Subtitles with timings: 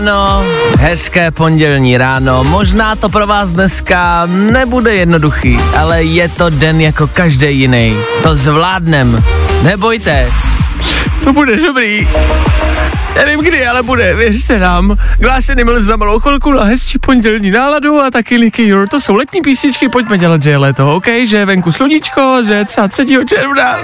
[0.00, 0.44] Ano,
[0.78, 2.44] hezké pondělní ráno.
[2.44, 7.96] Možná to pro vás dneska nebude jednoduchý, ale je to den jako každý jiný.
[8.22, 9.24] To zvládnem.
[9.62, 10.32] Nebojte.
[11.24, 12.08] To bude dobrý.
[13.14, 14.96] Nevím kdy, ale bude, věřte nám.
[15.18, 18.88] Glass Animals za malou chvilku na hezčí pondělní náladu a taky Licky Your.
[18.88, 21.06] To jsou letní písničky, pojďme dělat, že je léto, OK?
[21.24, 23.06] Že je venku sluníčko, že je třeba 3.
[23.28, 23.76] června.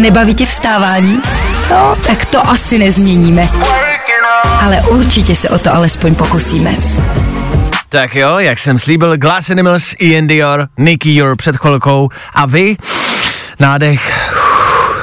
[0.00, 1.22] Nebaví tě vstávání?
[1.70, 3.48] No, tak to asi nezměníme.
[4.60, 6.74] Ale určitě se o to alespoň pokusíme.
[7.88, 12.76] Tak jo, jak jsem slíbil, Glass Animals, Ian Dior, Nicky Your před chvilkou a vy,
[13.60, 14.30] nádech,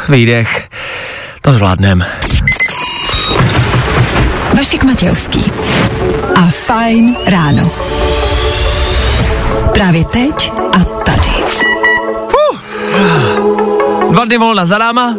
[0.09, 0.70] výdech,
[1.42, 2.06] to zvládnem.
[4.58, 5.52] Vašek Matějovský
[6.36, 7.72] a Fajn ráno.
[9.74, 10.52] Právě teď
[14.16, 15.16] Dva dny volna za náma.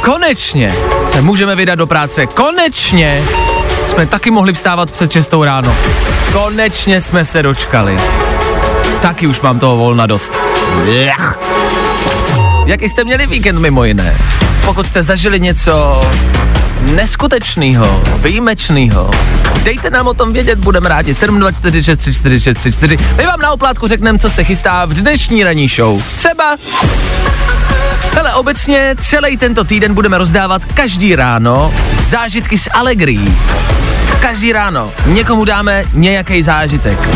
[0.00, 0.74] Konečně
[1.08, 2.26] se můžeme vydat do práce.
[2.26, 3.22] Konečně
[3.86, 5.76] jsme taky mohli vstávat před 6 ráno.
[6.32, 7.96] Konečně jsme se dočkali.
[9.02, 10.38] Taky už mám toho volna dost.
[10.84, 11.38] Jach.
[12.66, 14.16] Jaký jste měli víkend mimo jiné?
[14.64, 16.00] Pokud jste zažili něco
[16.80, 19.10] neskutečného, výjimečného,
[19.64, 21.12] dejte nám o tom vědět, budeme rádi.
[21.12, 22.98] 724634634.
[23.16, 26.02] My vám na oplátku řekneme, co se chystá v dnešní ranní show.
[26.16, 26.56] Třeba
[28.14, 33.36] Hele, obecně celý tento týden budeme rozdávat každý ráno zážitky s alegrií.
[34.20, 37.08] Každý ráno někomu dáme nějaký zážitek.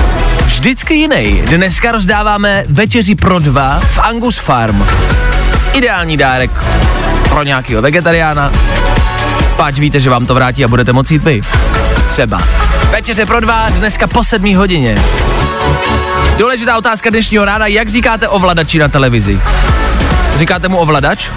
[0.45, 1.43] Vždycky jiný.
[1.47, 4.85] Dneska rozdáváme večeři pro dva v Angus Farm.
[5.73, 6.51] Ideální dárek
[7.29, 8.53] pro nějakého vegetariána.
[9.57, 11.41] Páč víte, že vám to vrátí a budete moci jít vy.
[12.19, 12.39] Třeba.
[12.91, 15.05] Večeře pro dva dneska po sedmí hodině.
[16.39, 19.41] Důležitá otázka dnešního rána, jak říkáte ovladači na televizi?
[20.37, 21.31] Říkáte mu ovladač?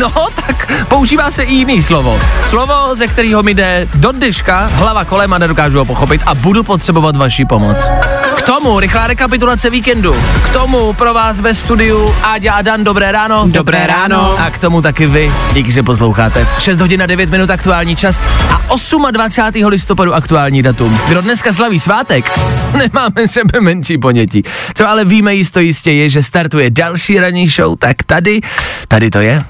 [0.00, 0.10] No,
[0.46, 2.20] tak používá se i jiný slovo.
[2.48, 6.62] Slovo, ze kterého mi jde do dneška, hlava kolem a nedokážu ho pochopit a budu
[6.62, 7.76] potřebovat vaši pomoc.
[8.36, 10.16] K tomu rychlá rekapitulace víkendu.
[10.44, 13.44] K tomu pro vás ve studiu Áďa a Dan, dobré ráno.
[13.48, 14.38] Dobré ráno.
[14.38, 16.46] A k tomu taky vy, díky, že posloucháte.
[16.58, 19.66] 6 hodin a 9 minut aktuální čas a 28.
[19.66, 21.00] listopadu aktuální datum.
[21.08, 22.40] Kdo dneska slaví svátek,
[22.76, 24.42] nemáme sebe menší ponětí.
[24.74, 28.40] Co ale víme jisto jistě je, že startuje další ranní show, tak tady,
[28.88, 29.44] tady to je.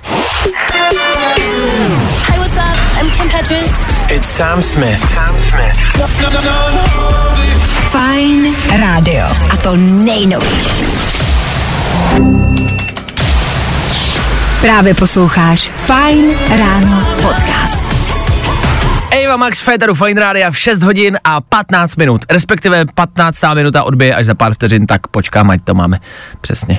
[4.11, 5.03] It's Sam Smith.
[7.91, 9.25] Fajn rádio.
[9.53, 10.85] A to nejnovější.
[14.61, 17.85] Právě posloucháš Fajn ráno podcast.
[19.11, 23.41] Eva Max Féteru Fine Rádia v 6 hodin a 15 minut, respektive 15.
[23.55, 26.01] minuta odbije až za pár vteřin, tak počkám, ať to máme
[26.41, 26.79] přesně.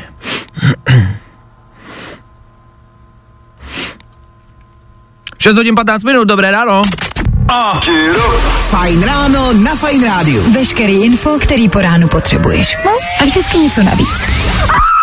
[5.41, 6.81] Šest hodin 15 minut, dobré ráno.
[8.69, 10.53] Fajn ráno na Fajn rádiu.
[10.53, 12.77] Veškerý info, který po ránu potřebuješ.
[12.85, 12.91] No
[13.21, 14.27] a vždycky něco navíc.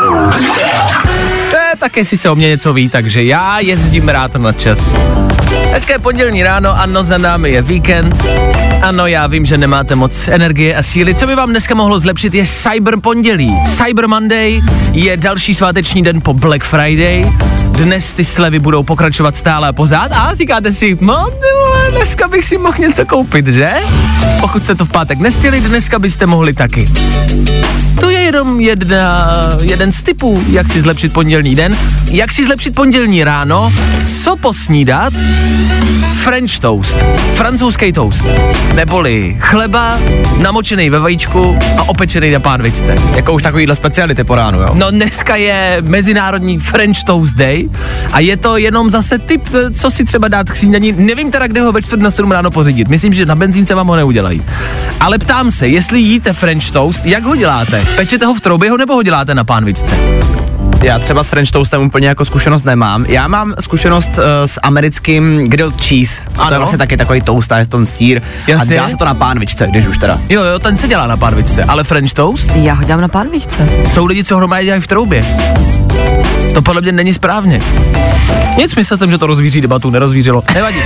[0.00, 4.96] Eh, také si se o mě něco ví, takže já jezdím rád na čas.
[5.72, 8.24] Hezké pondělní ráno, ano, za námi je víkend.
[8.82, 11.14] Ano, já vím, že nemáte moc energie a síly.
[11.14, 13.56] Co by vám dneska mohlo zlepšit, je Cyber pondělí.
[13.76, 14.60] Cyber Monday
[14.92, 17.32] je další sváteční den po Black Friday.
[17.70, 21.26] Dnes ty slevy budou pokračovat stále a pořád a říkáte si, no,
[21.90, 23.72] dneska bych si mohl něco koupit, že?
[24.40, 26.88] Pokud jste to v pátek nestihli, dneska byste mohli taky.
[28.00, 29.32] To je jenom jedna,
[29.62, 31.76] jeden z typů, jak si zlepšit pondělní den.
[32.10, 33.72] Jak si zlepšit pondělní ráno,
[34.22, 35.12] co posnídat?
[36.24, 36.96] French toast,
[37.34, 38.24] francouzský toast,
[38.74, 39.98] neboli chleba
[40.42, 42.94] namočený ve vajíčku a opečený na pánvičce.
[43.16, 44.68] Jako už takovýhle speciality po ránu, jo?
[44.74, 47.68] No dneska je Mezinárodní French Toast Day
[48.12, 50.92] a je to jenom zase typ, co si třeba dát k snídaní.
[50.92, 52.88] Nevím teda, kde ho ve čtvrt na 7 ráno pořídit.
[52.88, 54.42] Myslím, že na benzínce vám ho neudělají.
[55.00, 57.84] Ale ptám se, jestli jíte French Toast, jak ho děláte?
[57.96, 59.77] Pečete ho v troubě nebo ho děláte na pánvičce?
[60.82, 63.04] Já třeba s French toastem úplně jako zkušenost nemám.
[63.08, 66.22] Já mám zkušenost uh, s americkým grilled cheese.
[66.36, 66.46] Ano.
[66.46, 68.22] To je vlastně taky takový toast a je v tom sír.
[68.46, 68.74] Jasně.
[68.74, 70.18] A dělá se to na pánvičce, když už teda.
[70.28, 72.50] Jo, jo, ten se dělá na pánvičce, ale French Toast?
[72.54, 73.68] Já ho dám na pánvičce.
[73.92, 75.24] Jsou lidi, co hromadí dělají v troubě.
[76.54, 77.60] To podle mě není správně.
[78.58, 80.42] Nic, myslel jsem, že to rozvíří debatu, nerozvířilo.
[80.54, 80.78] Nevadí.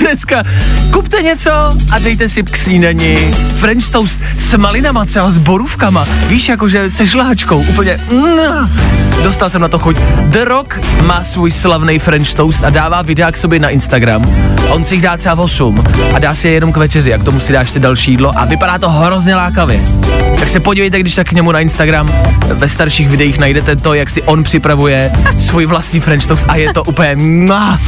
[0.00, 0.42] Dneska,
[0.90, 1.52] kupte něco
[1.92, 6.06] a dejte si k snídani French toast s malinama, třeba s borůvkama.
[6.26, 8.00] Víš, jakože se žláčkou, úplně.
[8.10, 8.68] Mm,
[9.22, 9.96] dostal jsem na to chuť.
[10.24, 14.24] The Rock má svůj slavný French toast a dává videa k sobě na Instagram.
[14.68, 15.84] On si jich dá třeba 8
[16.14, 18.32] a dá si je jenom k večeři a k tomu si dá ještě další jídlo
[18.38, 19.80] a vypadá to hrozně lákavě.
[20.38, 22.08] Tak se podívejte, když tak k němu na Instagram,
[22.46, 26.72] ve starších videích najdete to, jak si on připravuje svůj vlastní French toast a je
[26.72, 27.78] to úplně mua.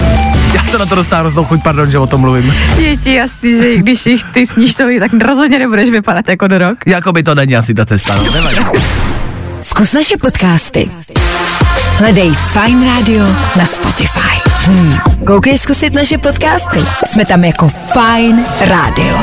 [0.55, 2.55] Já se na to dostávám hroznou chuť, pardon, že o tom mluvím.
[2.79, 6.59] Je ti jasný, že když jich ty sníš to, tak rozhodně nebudeš vypadat jako do
[6.59, 6.79] rok.
[6.87, 8.81] Jakoby to není asi ta cesta, no, nevadí.
[9.61, 10.91] Zkus naše podcasty.
[11.99, 13.25] Hledej Fine Radio
[13.57, 14.51] na Spotify.
[14.67, 14.99] Hmm.
[15.27, 16.81] Koukej zkusit naše podcasty.
[17.07, 19.17] Jsme tam jako Fine Radio.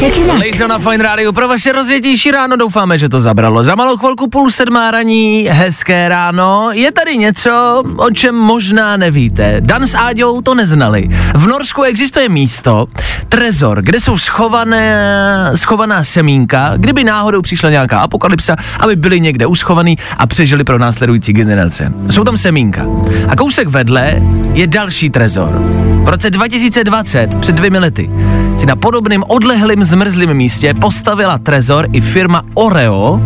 [0.00, 3.64] Jak na Fine Radio pro vaše rozjetější ráno, doufáme, že to zabralo.
[3.64, 9.56] Za malou chvilku půl sedmá raní, hezké ráno, je tady něco, o čem možná nevíte.
[9.60, 11.08] Dan s Áďou to neznali.
[11.34, 12.86] V Norsku existuje místo,
[13.28, 19.98] trezor, kde jsou schované, schovaná semínka, kdyby náhodou přišla nějaká apokalypsa, aby byly někde uschovaný
[20.18, 21.92] a přežili pro následující generace.
[22.10, 22.86] Jsou tam semínka.
[23.28, 24.16] A kousek vedle
[24.52, 25.62] je další trezor.
[26.02, 28.10] V roce 2020, před dvěmi lety,
[28.58, 33.20] si na podobném odlehlém zmrzlém místě postavila trezor i firma Oreo,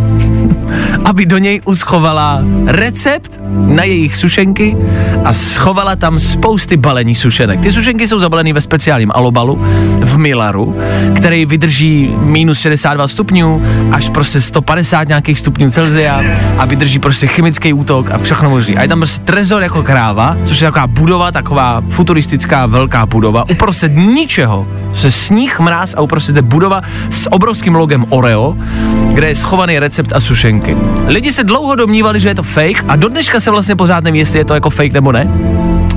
[1.04, 4.76] aby do něj uschovala recept na jejich sušenky
[5.24, 7.60] a schovala tam spousty balení sušenek.
[7.60, 9.58] Ty sušenky jsou zabalený ve speciálním alobalu
[10.00, 10.76] v Milaru,
[11.16, 16.22] který vydrží minus 62 stupňů až prostě 150 nějakých stupňů Celzia
[16.58, 18.76] a vydrží prostě chemický útok a všechno možný.
[18.76, 23.44] A je tam prostě trezor jako kráva, což je taková budova, taková futuristická velká budova,
[23.50, 28.56] uprostřed ničeho, se sníh, mráz a uprostřed je budova s obrovským logem Oreo,
[29.12, 30.55] kde je schovaný recept a sušenky.
[31.06, 34.18] Lidi se dlouho domnívali, že je to fake a do dneška se vlastně pořád neví,
[34.18, 35.28] jestli je to jako fake nebo ne.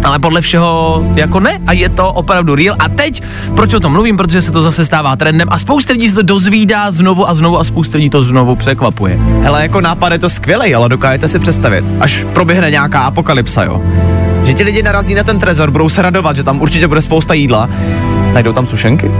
[0.04, 2.76] Ale podle všeho jako ne a je to opravdu real.
[2.80, 3.24] A teď,
[3.56, 6.22] proč o tom mluvím, protože se to zase stává trendem a spousta lidí se to
[6.22, 9.20] dozvídá znovu a znovu a spousta lidí to znovu překvapuje.
[9.42, 13.82] Hele, jako nápad je to skvělý, ale dokážete si představit, až proběhne nějaká apokalypsa, jo.
[14.44, 17.34] Že ti lidi narazí na ten trezor, budou se radovat, že tam určitě bude spousta
[17.34, 17.70] jídla,
[18.34, 19.12] najdou tam sušenky.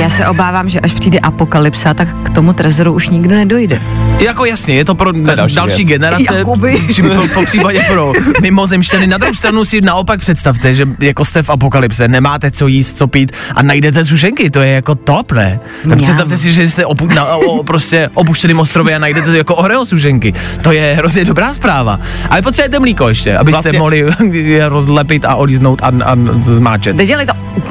[0.00, 3.82] Já se obávám, že až přijde apokalypsa, tak k tomu trezoru už nikdo nedojde.
[4.18, 5.88] Jako jasně, je to pro je další, další věc.
[5.88, 6.80] generace, Jakoby.
[6.94, 8.12] či po, po případě pro
[8.42, 9.06] mimozemšťany.
[9.06, 13.06] Na druhou stranu si naopak představte, že jako jste v apokalypse, nemáte co jíst, co
[13.06, 15.60] pít a najdete sušenky, to je jako top, ne?
[15.88, 16.04] Tak Já.
[16.04, 20.34] představte si, že jste opu- na o, prostě opuštěným ostrově a najdete jako Oreo sušenky.
[20.62, 22.00] To je hrozně dobrá zpráva.
[22.30, 26.96] Ale potřebujete mlíko ještě, abyste Vlastně- mohli je rozlepit a olíznout a, a zmáčet.
[26.96, 27.32] Nedělej to.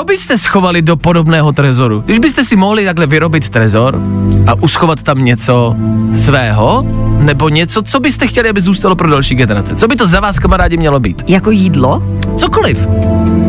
[0.00, 2.02] Co byste schovali do podobného trezoru?
[2.06, 4.00] Když byste si mohli takhle vyrobit trezor
[4.46, 5.76] a uschovat tam něco
[6.14, 6.84] svého,
[7.18, 9.74] nebo něco, co byste chtěli, aby zůstalo pro další generace?
[9.76, 11.24] Co by to za vás, kamarádi, mělo být?
[11.26, 12.02] Jako jídlo?
[12.36, 12.88] Cokoliv.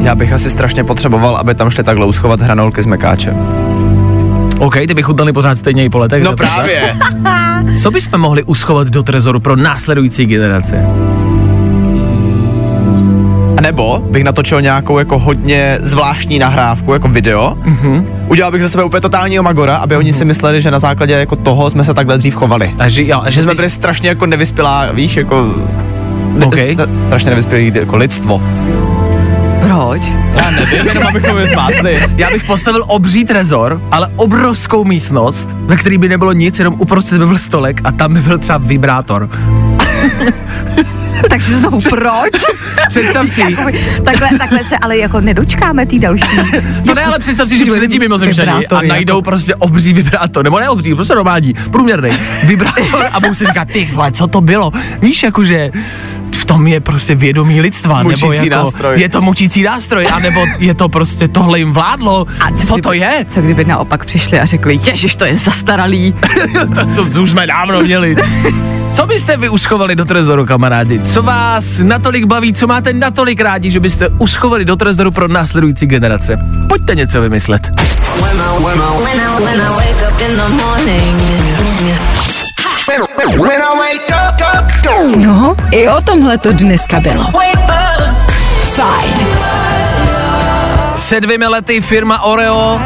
[0.02, 3.34] Já bych asi strašně potřeboval, aby tam šli takhle uschovat hranolky z mekáče.
[4.60, 6.24] OK, ty by chutnali pořád stejně i po letech.
[6.24, 6.98] No právě.
[7.82, 10.86] Co bychom mohli uschovat do trezoru pro následující generace?
[13.72, 17.58] Nebo bych natočil nějakou jako hodně zvláštní nahrávku, jako video.
[17.66, 18.06] Mm-hmm.
[18.28, 21.36] Udělal bych ze sebe úplně totálního magora, aby oni si mysleli, že na základě jako
[21.36, 22.74] toho jsme se takhle dřív chovali.
[22.80, 25.56] A že, jo, a Že jsme byli strašně jako nevyspělá, víš, jako...
[26.34, 26.56] Ne, OK.
[26.56, 28.42] stra- strašně nevyspělý jako lidstvo.
[29.62, 30.02] Proč?
[30.36, 32.04] Já nevím, jenom abychom je zmátli.
[32.18, 37.20] Já bych postavil obří trezor, ale obrovskou místnost, ve který by nebylo nic, jenom uprostřed
[37.20, 39.30] by byl stolek a tam by byl třeba vibrátor.
[41.30, 42.32] Takže znovu proč?
[42.90, 46.24] Představ si, Jakoby, takhle, takhle se ale jako nedočkáme tý další.
[46.86, 49.22] To ne, ale představ si, že přiletí mimozemšťani a Vibrátor, najdou jako.
[49.22, 52.10] prostě obří vibrátor, nebo ne obří, prostě normální, průměrný
[52.44, 54.72] vibrátor a budou si říkat, ty vole, co to bylo?
[55.02, 55.72] Víš, jakože
[56.32, 59.00] v tom je prostě vědomí lidstva, nebo Mučící jako, nástroj.
[59.02, 62.26] je to mučící nástroj, anebo je to prostě tohle jim vládlo.
[62.40, 63.26] A co kdyby- to je?
[63.30, 66.16] Co kdyby naopak přišli a řekli, ježiš, to je zastaralý.
[66.76, 68.16] to, to, to už jsme dávno měli.
[68.94, 71.00] Co byste vy uschovali do trezoru, kamarádi?
[71.00, 75.86] Co vás natolik baví, co máte natolik rádi, že byste uschovali do trezoru pro následující
[75.86, 76.38] generace?
[76.70, 77.72] Pojďte něco vymyslet.
[85.16, 87.24] No, i o tomhle to dneska bylo.
[88.76, 89.28] Fajn.
[90.96, 92.82] Před dvěmi lety firma Oreo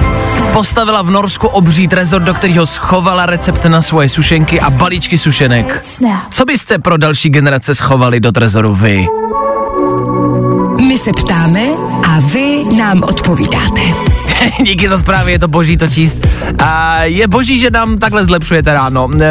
[0.56, 5.86] postavila v Norsku obří trezor, do kterého schovala recept na svoje sušenky a balíčky sušenek.
[6.32, 9.06] Co byste pro další generace schovali do trezoru vy?
[10.88, 11.62] My se ptáme
[12.08, 13.82] a vy nám odpovídáte.
[14.64, 16.18] Díky za zprávě, je to boží to číst.
[16.64, 19.10] A je boží, že nám takhle zlepšujete ráno.
[19.22, 19.26] E,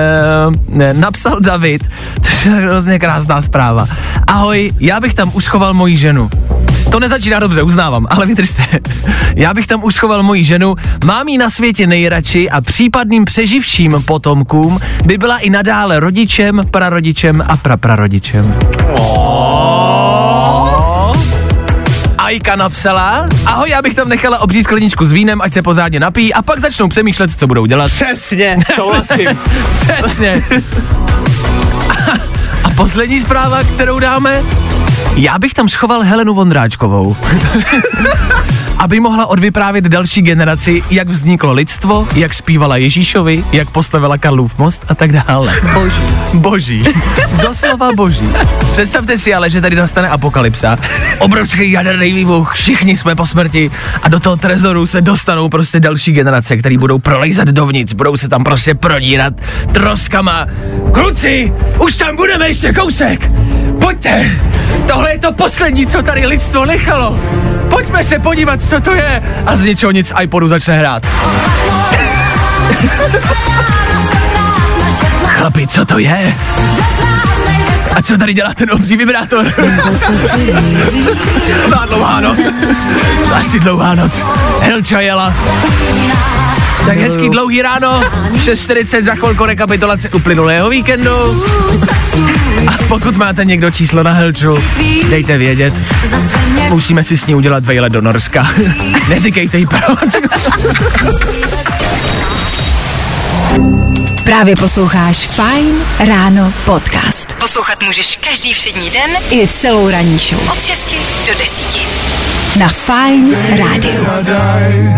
[0.85, 1.91] e, napsal David,
[2.23, 3.87] což je hrozně krásná zpráva.
[4.27, 6.31] Ahoj, já bych tam uschoval moji ženu.
[6.95, 8.67] To nezačíná dobře, uznávám, ale vydržte.
[9.37, 10.75] Já bych tam uschoval moji ženu,
[11.05, 17.45] mám jí na světě nejradši a případným přeživším potomkům by byla i nadále rodičem, prarodičem
[17.49, 18.55] a praprarodičem.
[22.19, 26.35] Ajka napsala, ahoj, já bych tam nechala obří skleničku s vínem, ať se pořádně napíjí
[26.35, 27.87] a pak začnou přemýšlet, co budou dělat.
[27.87, 29.29] Přesně, souhlasím.
[29.77, 30.45] Přesně.
[32.65, 34.43] A poslední zpráva, kterou dáme,
[35.17, 37.17] já bych tam schoval Helenu Vondráčkovou.
[38.85, 44.85] Aby mohla odvyprávět další generaci, jak vzniklo lidstvo, jak zpívala Ježíšovi, jak postavila Karlův most
[44.89, 45.53] a tak dále.
[45.75, 46.03] Boží.
[46.35, 46.85] Boží.
[47.43, 48.29] Doslova boží.
[48.73, 50.77] Představte si ale, že tady nastane apokalypsa.
[51.19, 53.71] Obrovský jaderný výbuch, všichni jsme po smrti
[54.03, 58.29] a do toho trezoru se dostanou prostě další generace, které budou prolejzat dovnitř, budou se
[58.29, 59.35] tam prostě prodírat
[59.73, 60.47] troskama.
[60.93, 61.53] Kluci,
[61.85, 63.31] už tam budeme ještě kousek.
[63.81, 64.31] Pojďte,
[64.89, 67.21] tohle je to poslední, co tady lidstvo nechalo.
[67.71, 69.23] Pojďme se podívat, co to je.
[69.47, 71.07] A z ničeho nic iPodu začne hrát.
[75.27, 76.35] Chlapi, co to je?
[77.95, 79.47] A co tady dělá ten obří vibrátor?
[81.71, 82.39] Má dlouhá noc.
[83.35, 84.25] Asi dlouhá noc.
[84.61, 85.35] Helča jela.
[86.87, 88.01] Tak hezký dlouhý ráno,
[88.33, 91.45] 6.40 za chvilku rekapitulace uplynulého víkendu.
[92.67, 94.59] A pokud máte někdo číslo na Helču,
[95.11, 95.75] dejte vědět.
[96.69, 98.51] Musíme si s ní udělat vejlet do Norska.
[99.09, 100.15] Neříkejte jí proč.
[104.25, 107.33] Právě posloucháš Fine Ráno podcast.
[107.33, 110.49] Poslouchat můžeš každý všední den i celou ranní show.
[110.53, 110.95] Od 6
[111.27, 112.59] do 10.
[112.59, 114.07] Na Fine Rádiu.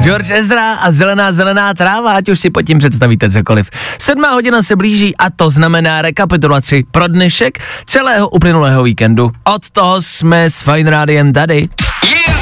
[0.01, 3.71] George Ezra a zelená zelená tráva, ať už si pod tím představíte cokoliv.
[3.99, 9.33] Sedmá hodina se blíží a to znamená rekapitulaci pro dnešek celého uplynulého víkendu.
[9.55, 11.69] Od toho jsme s Fine Rádiem tady.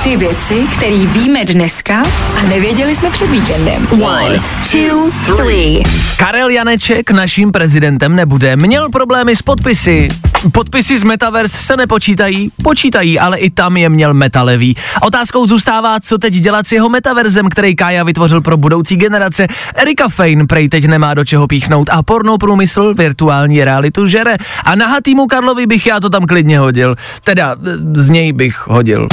[0.05, 2.03] Tři věci, které víme dneska
[2.39, 3.89] a nevěděli jsme před víkendem.
[3.91, 4.43] One,
[4.73, 5.83] two, three.
[6.19, 8.57] Karel Janeček naším prezidentem nebude.
[8.57, 10.09] Měl problémy s podpisy.
[10.53, 14.77] Podpisy z Metaverse se nepočítají, počítají, ale i tam je měl metalevý.
[15.03, 19.47] Otázkou zůstává, co teď dělat s jeho metaverzem, který Kája vytvořil pro budoucí generace.
[19.75, 24.37] Erika Fein prej teď nemá do čeho píchnout a porno průmysl virtuální realitu žere.
[24.65, 26.97] A na Hatýmu Karlovi bych já to tam klidně hodil.
[27.25, 27.57] Teda
[27.93, 29.09] z něj bych hodil.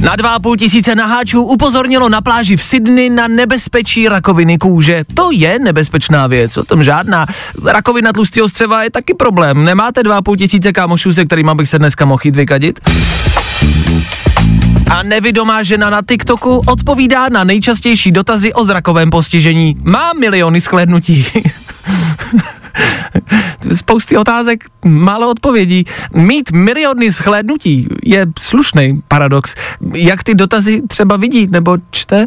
[0.00, 5.04] Na 2,5 tisíce naháčů upozornilo na pláži v Sydney na nebezpečí rakoviny kůže.
[5.14, 7.26] To je nebezpečná věc, o tom žádná.
[7.64, 9.64] Rakovina tlustého střeva je taky problém.
[9.64, 12.80] Nemáte 2,5 tisíce kámošů, se kterými bych se dneska mohl jít vykadit?
[14.90, 19.76] A nevidomá žena na TikToku odpovídá na nejčastější dotazy o zrakovém postižení.
[19.82, 21.26] Má miliony shlédnutí.
[23.74, 25.84] Spousty otázek, málo odpovědí.
[26.14, 29.54] Mít miliony shlédnutí je slušný paradox.
[29.94, 32.26] Jak ty dotazy třeba vidí nebo čte?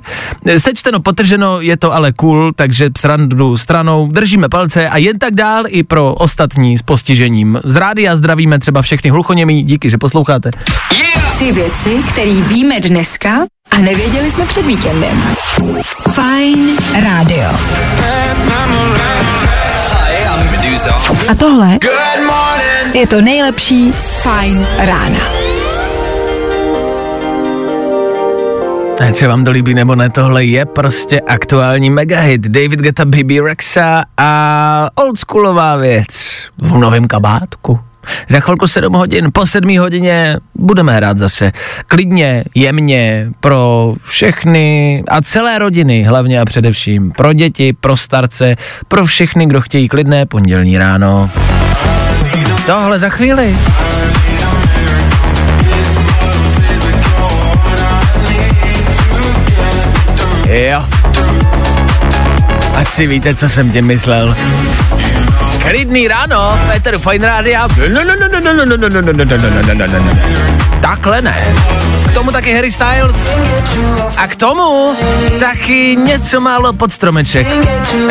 [0.58, 5.64] Sečteno, potrženo, je to ale cool, takže srandu stranou, držíme palce a jen tak dál
[5.68, 7.60] i pro ostatní s postižením.
[7.64, 10.52] Z rádia zdravíme třeba všechny hluchoněmí, díky, že posloucháte.
[11.34, 15.22] Tři věci, které víme dneska a nevěděli jsme před víkendem.
[16.14, 17.50] Fine Radio.
[21.30, 21.80] A tohle
[22.94, 25.20] je to nejlepší z Fine rána.
[29.08, 32.42] Ať se vám to líbí nebo ne, tohle je prostě aktuální megahit.
[32.42, 36.08] David Guetta, Baby Rexa a oldschoolová věc
[36.58, 37.80] v novém kabátku.
[38.30, 41.52] Za chvilku 7 hodin, po 7 hodině budeme hrát zase.
[41.88, 48.56] Klidně, jemně, pro všechny a celé rodiny, hlavně a především pro děti, pro starce,
[48.88, 51.30] pro všechny, kdo chtějí klidné pondělní ráno.
[52.66, 53.56] Tohle za chvíli.
[60.52, 60.86] Jo.
[62.76, 64.36] Asi víte, co jsem tím myslel.
[65.70, 67.68] Klidný ráno, Petr Fajn Rádia.
[70.82, 71.56] Takhle ne.
[72.10, 73.16] K tomu taky Harry Styles.
[74.18, 74.94] A k tomu
[75.40, 77.48] taky něco málo pod stromeček.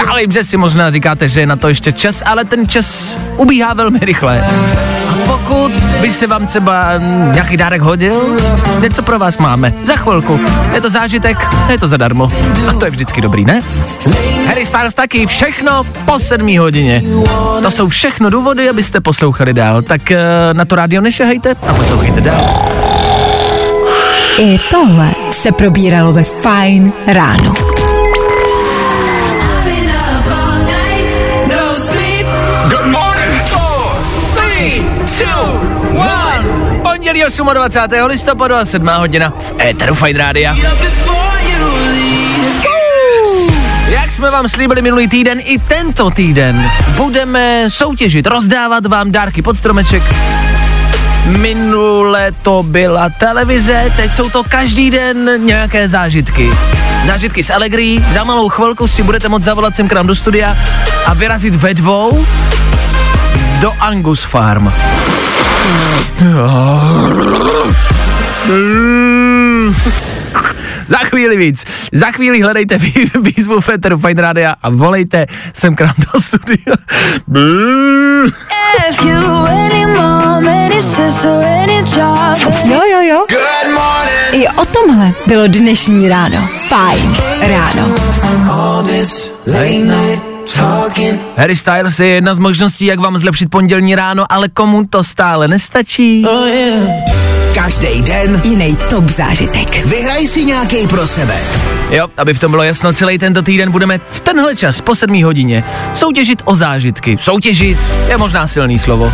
[0.07, 3.19] Já vím, že si možná říkáte, že je na to ještě čas, ale ten čas
[3.37, 4.45] ubíhá velmi rychle.
[5.11, 6.93] A pokud by se vám třeba
[7.33, 8.39] nějaký dárek hodil,
[8.81, 9.73] něco pro vás máme.
[9.83, 10.41] Za chvilku.
[10.75, 11.37] Je to zážitek,
[11.71, 12.33] je to zadarmo.
[12.69, 13.61] A to je vždycky dobrý, ne?
[14.51, 17.03] Harry Styles taky, všechno po sedmí hodině.
[17.63, 19.83] To jsou všechno důvody, abyste poslouchali dál.
[19.83, 20.17] Tak uh,
[20.53, 22.71] na to rádio nešahejte a poslouchejte dál.
[24.39, 27.55] I tohle se probíralo ve Fine ráno.
[36.83, 37.23] Pondělí
[37.55, 38.07] 28.
[38.07, 38.89] listopadu a 7.
[38.89, 40.57] hodina v Éteru Fine Rádia.
[44.21, 50.03] Jsme vám slíbili minulý týden, i tento týden budeme soutěžit, rozdávat vám dárky pod stromeček.
[51.27, 56.51] Minule to byla televize, teď jsou to každý den nějaké zážitky.
[57.07, 60.57] Zážitky s Allegri, za malou chvilku si budete moct zavolat sem k nám do studia
[61.07, 62.27] a vyrazit ve dvou
[63.61, 64.73] do Angus Farm.
[70.91, 71.65] Za chvíli víc.
[71.93, 76.75] Za chvíli hledejte vý- výzvu Feteru Fine Rádia a volejte sem k nám do studia.
[82.71, 83.25] Jo, jo, jo.
[83.29, 84.45] Good morning.
[84.45, 86.49] I o tomhle bylo dnešní ráno.
[86.69, 87.95] Fajn ráno.
[91.37, 95.49] Harry Styles je jedna z možností, jak vám zlepšit pondělní ráno, ale komu to stále
[95.49, 96.27] nestačí?
[96.29, 97.40] Oh yeah.
[97.55, 99.87] Každý den Jiný top zážitek.
[99.87, 101.41] vyhraj si nějaký pro sebe.
[101.91, 105.25] Jo, aby v tom bylo jasno, celý tento týden budeme v tenhle čas po 7
[105.25, 105.65] hodině
[105.95, 107.17] soutěžit o zážitky.
[107.21, 107.79] Soutěžit
[108.09, 109.13] je možná silný slovo.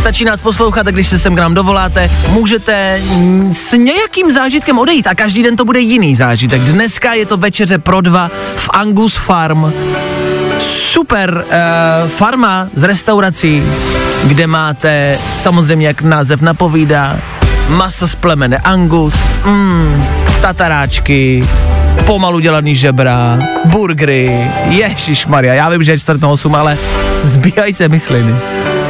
[0.00, 3.02] Stačí nás poslouchat a když se sem k nám dovoláte, můžete
[3.52, 6.62] s nějakým zážitkem odejít a každý den to bude jiný zážitek.
[6.62, 9.72] Dneska je to večeře pro dva v Angus Farm.
[10.62, 13.62] Super uh, farma z restaurací,
[14.24, 17.18] kde máte samozřejmě, jak název napovídá,
[17.68, 20.04] maso z plemene Angus, mm,
[20.40, 21.44] tataráčky,
[22.06, 26.78] pomalu dělaný žebra, burgery, Ježíš Maria, já vím, že je čtvrt na osm, ale
[27.22, 28.34] zbíhají se mysliny.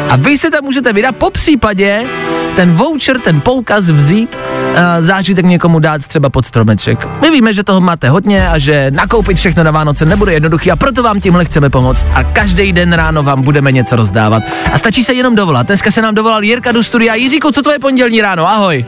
[0.08, 2.04] A vy se tam můžete vydat, po případě
[2.56, 4.38] ten voucher, ten poukaz vzít,
[5.00, 7.08] zážitek někomu dát třeba pod stromeček.
[7.20, 10.76] My víme, že toho máte hodně a že nakoupit všechno na Vánoce nebude jednoduchý a
[10.76, 14.42] proto vám tímhle chceme pomoct a každý den ráno vám budeme něco rozdávat.
[14.73, 15.66] A stačí se jenom dovolat.
[15.66, 17.14] Dneska se nám dovolal Jirka do studia.
[17.14, 18.49] Jiříku, co tvoje pondělní ráno?
[18.49, 18.85] Ahoj.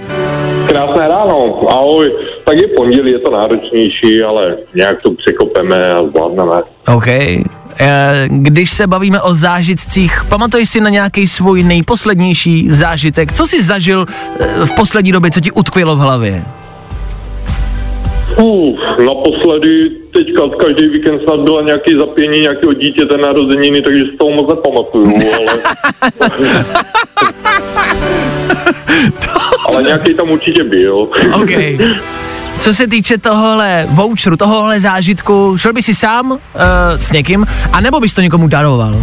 [0.71, 2.13] Krásné ráno, ahoj.
[2.45, 6.63] Tak je pondělí, je to náročnější, ale nějak to překopeme a zvládneme.
[6.95, 7.07] OK.
[7.09, 13.33] Eh, Když se bavíme o zážitcích, pamatuješ si na nějaký svůj nejposlednější zážitek?
[13.33, 14.07] Co jsi zažil
[14.41, 16.45] eh, v poslední době, co ti utkvělo v hlavě?
[18.37, 24.31] Uf, naposledy teďka každý víkend snad byla nějaký zapění nějakého dítěte narozeniny, takže si toho
[24.31, 25.59] moc nepamatuju, ale...
[29.65, 30.97] ale nějaký tam určitě byl.
[31.35, 31.51] OK.
[32.61, 36.39] Co se týče tohohle voucheru, tohohle zážitku, šel by si sám uh,
[36.97, 38.95] s někým, anebo bys to někomu daroval?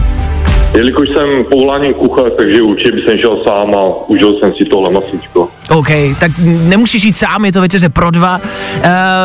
[0.75, 5.49] Jelikož jsem povoláním kuchař, takže určitě bych šel sám a užil jsem si tohle masíčko.
[5.69, 5.87] OK,
[6.19, 8.41] tak nemusíš jít sám, je to večeře pro dva.
[8.75, 8.81] Uh,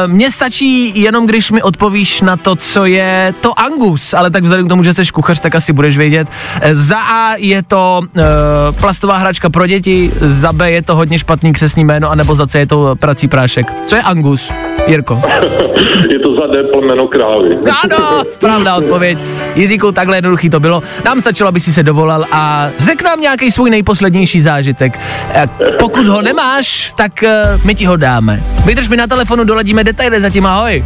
[0.06, 4.66] Mně stačí jenom, když mi odpovíš na to, co je to Angus, ale tak vzhledem
[4.66, 6.28] k tomu, že jsi kuchař, tak asi budeš vědět.
[6.60, 8.22] Eh, Za A je to uh,
[8.80, 12.58] plastová hračka pro děti, za B je to hodně špatný křesní jméno, anebo za C
[12.58, 13.72] je to prací prášek.
[13.86, 14.50] Co je Angus,
[14.86, 15.22] Jirko?
[16.10, 17.58] je to za D plemeno krávy.
[17.82, 19.18] Ano, správná odpověď.
[19.54, 20.82] Jiříku, takhle jednoduchý to bylo.
[21.04, 24.98] Nám stačilo, aby si se dovolal a řekl nám nějaký svůj nejposlednější zážitek.
[25.78, 28.42] Pokud ho nemáš, tak eh, my ti ho dáme.
[28.64, 30.84] Vydrž mi na telefonu, doladíme detaily, zatím ahoj.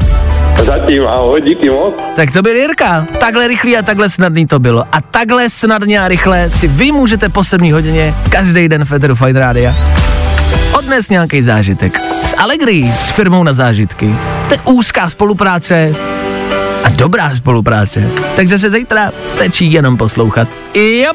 [0.65, 1.95] Zatím ahoj, díky moc.
[2.17, 3.07] Tak to byl Jirka.
[3.21, 4.85] Takhle rychlý a takhle snadný to bylo.
[4.93, 9.41] A takhle snadně a rychle si vy můžete po 7 hodině každý den Federu Fine
[9.41, 9.75] Rádia
[10.87, 12.01] odnes nějaký zážitek.
[12.23, 14.15] S Allegri, s firmou na zážitky.
[14.49, 15.95] To je úzká spolupráce
[16.85, 18.11] a dobrá spolupráce.
[18.37, 20.49] Takže se zítra stačí jenom poslouchat.
[20.75, 21.13] Jo.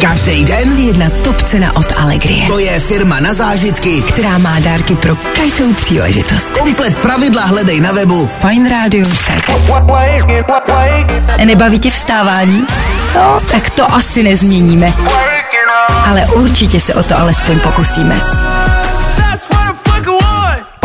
[0.00, 4.02] Každý den Jedna top cena od Allegrie, to je firma na zážitky.
[4.08, 6.50] která má dárky pro každou příležitost.
[6.58, 8.28] Komplet pravidla hledej na webu.
[8.48, 9.04] Fine Radio.
[11.44, 12.66] Nebaví tě vstávání?
[13.14, 14.92] No, tak to asi nezměníme.
[16.08, 18.20] Ale určitě se o to alespoň pokusíme.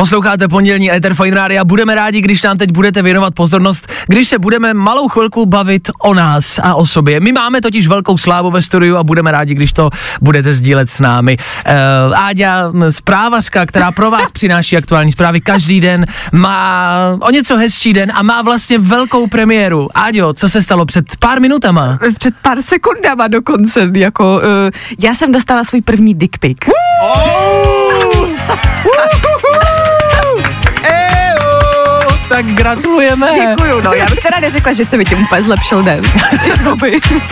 [0.06, 1.63] Posloucháte pondělní Ether Fine Rádia.
[1.63, 6.13] Budeme rádi, když nám teď budete věnovat pozornost, když se budeme malou chvilku bavit o
[6.13, 7.20] nás a o sobě.
[7.20, 9.89] My máme totiž velkou slávu ve studiu a budeme rádi, když to
[10.22, 11.38] budete sdílet s námi.
[11.38, 17.94] Uh, Áďa, zprávařka, která pro vás přináší aktuální zprávy každý den, má o něco hezčí
[17.94, 19.89] den a má vlastně velkou premiéru.
[19.94, 22.00] Áďo, co se stalo před pár minutama?
[22.20, 24.41] Před pár sekundama dokonce, jako, uh,
[25.00, 26.58] já jsem dostala svůj první dick pic.
[29.22, 29.30] To
[32.36, 33.30] tak gratulujeme.
[33.50, 33.93] Děkuju, no.
[33.93, 36.02] Já bych teda neřekla, že se mi tím úplně zlepšil den.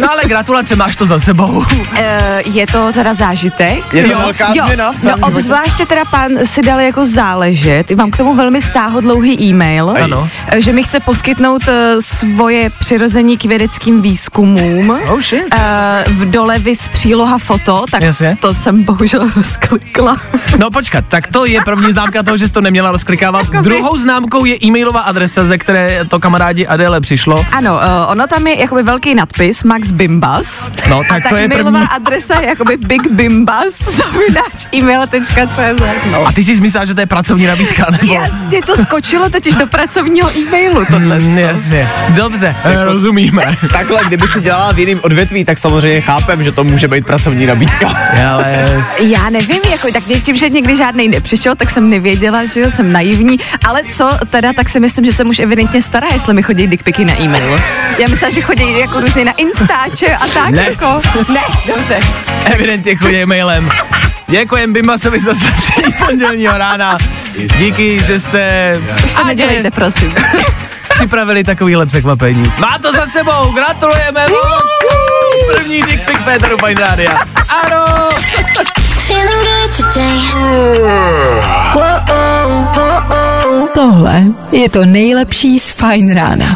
[0.01, 1.65] No ale gratulace, máš to za sebou.
[1.95, 3.93] Eh, je to teda zážitek.
[3.93, 7.91] Je to Jo, velká jo, změna v No obzvláště teda pán si dal jako záležet.
[7.91, 10.29] Mám k tomu velmi sáhodlouhý e-mail, Ano.
[10.47, 14.89] eh, že mi chce poskytnout eh, svoje přirození k vědeckým výzkumům.
[14.89, 15.43] Oh shit.
[15.51, 18.37] Eh, v dole vys příloha foto, tak Jasně.
[18.41, 20.17] to jsem bohužel rozklikla.
[20.59, 23.49] No počkat, tak to je první známka toho, že jsi to neměla rozklikávat.
[23.49, 24.55] Druhou známkou je
[24.93, 27.45] e-mailová adresa, ze které to kamarádi Adele přišlo.
[27.51, 30.71] Ano, uh, ono tam je jakoby velký nadpis Max Bimbas.
[30.89, 31.87] No, a tak ta to je e-mailová první.
[31.89, 36.27] adresa je jakoby bigbimbas zavináč e-mail.cz no.
[36.27, 38.13] A ty jsi myslela, že to je pracovní nabídka, nebo?
[38.13, 41.19] Já, mě to skočilo totiž do pracovního e-mailu tohle.
[41.19, 41.89] Mm, jasně.
[42.09, 43.57] Dobře, eh, rozumíme.
[43.71, 47.45] Takhle, kdyby si dělala v jiném odvětví, tak samozřejmě chápem, že to může být pracovní
[47.45, 47.87] nabídka.
[48.33, 52.71] Ale Já nevím, jako tak tím, že někdy žádný nepřišel, tak jsem nevěděla, že jo,
[52.71, 56.43] jsem naivní, ale co teda, tak si myslím, že se už evidentně stará, jestli mi
[56.43, 57.59] chodí dickpiky na e-mail.
[57.99, 60.63] Já myslím, že chodí jako různě na Instače a tak Ne.
[60.69, 60.99] jako.
[61.33, 61.99] Ne, dobře.
[62.45, 63.69] evidentně chodí mailem.
[64.27, 66.97] Děkujem Bimbasovi za zlepšení pondělního rána.
[67.57, 70.15] Díky, že jste Už to nedělejte, prosím.
[70.89, 72.53] připravili takovýhle překvapení.
[72.57, 74.63] Má to za sebou, gratulujeme moc!
[75.55, 77.19] První dick pic Féteru Fine Rádia.
[77.63, 78.09] Ano!
[79.07, 80.19] Feeling good today.
[83.73, 86.53] Tohle je to nejlepší z Fine rána.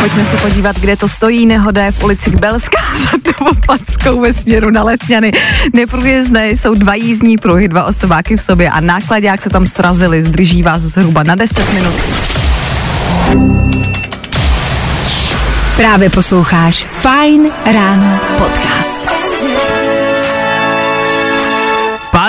[0.00, 1.46] Pojďme se podívat, kde to stojí.
[1.46, 5.32] Nehoda je v ulici Belská za Novopadskou ve směru na Letňany.
[5.72, 10.22] Neprůjezdné jsou dva jízdní pruhy, dva osobáky v sobě a nákladák se tam srazili.
[10.22, 11.94] Zdrží vás zhruba na 10 minut.
[15.76, 18.67] Právě posloucháš Fine ráno podcast.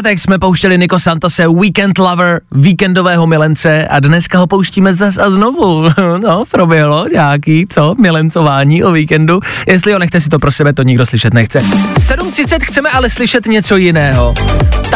[0.04, 5.30] Pátek jsme pouštěli Niko Santose Weekend Lover, víkendového milence a dneska ho pouštíme zas a
[5.30, 5.86] znovu.
[6.18, 9.40] No, proběhlo nějaký, co, milencování o víkendu.
[9.68, 11.60] Jestli ho nechte si to pro sebe, to nikdo slyšet nechce.
[11.60, 14.34] 7.30 chceme ale slyšet něco jiného.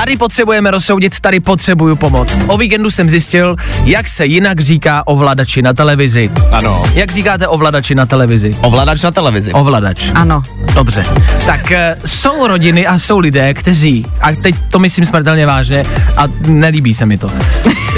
[0.03, 2.37] Tady potřebujeme rozsoudit, tady potřebuju pomoc.
[2.47, 6.31] O víkendu jsem zjistil, jak se jinak říká ovladači na televizi.
[6.51, 6.83] Ano.
[6.93, 8.57] Jak říkáte ovladači na televizi?
[8.61, 9.53] Ovladač na televizi.
[9.53, 10.05] Ovladač.
[10.15, 10.41] Ano.
[10.73, 11.03] Dobře.
[11.45, 15.85] Tak e, jsou rodiny a jsou lidé, kteří, a teď to myslím smrtelně vážně
[16.17, 17.31] a nelíbí se mi to,